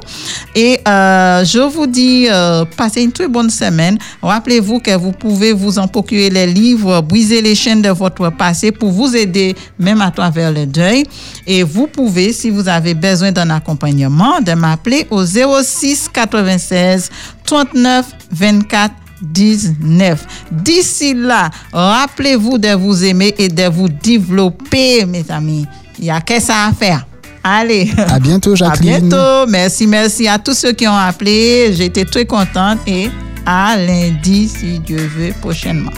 [0.54, 3.98] Et euh, je vous dis, euh, passez une très bonne semaine.
[4.22, 8.72] Rappelez-vous que vous pouvez vous en procurer les livres, briser les chaînes de votre passé
[8.72, 11.04] pour vous aider même à travers le deuil.
[11.46, 17.10] Et vous pouvez, si vous avez besoin d'un accompagnement, de m'appeler au 06 96
[17.44, 20.26] 39 24 19.
[20.52, 25.66] D'ici là, rappelez-vous de vous aimer et de vous développer, mes amis.
[25.98, 27.06] Il y a que ça à faire.
[27.42, 27.90] Allez.
[27.96, 28.94] À bientôt, Jacqueline.
[28.94, 29.50] À bientôt.
[29.50, 31.72] Merci, merci à tous ceux qui ont appelé.
[31.72, 33.08] J'étais très contente et
[33.46, 35.92] à lundi, si Dieu veut, prochainement.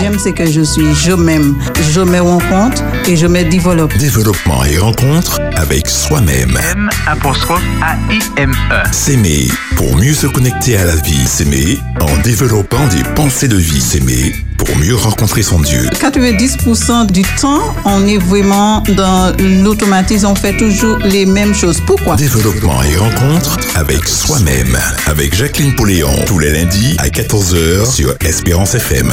[0.00, 1.56] J'aime ce que je suis, je m'aime,
[1.92, 3.96] je me rencontre et je me développe.
[3.98, 6.58] Développement et rencontre avec soi-même.
[6.72, 8.92] M apostrophe A-I-M-E.
[8.92, 11.26] S'aimer pour mieux se connecter à la vie.
[11.26, 13.80] S'aimer en développant des pensées de vie.
[13.80, 15.88] S'aimer pour mieux rencontrer son Dieu.
[15.92, 21.80] 90% du temps, on est vraiment dans l'automatisme, on fait toujours les mêmes choses.
[21.86, 22.16] Pourquoi?
[22.16, 24.78] Développement et rencontre avec soi-même.
[25.06, 26.10] Avec Jacqueline Poléon.
[26.26, 29.12] Tous les lundis à 14h sur Espérance FM.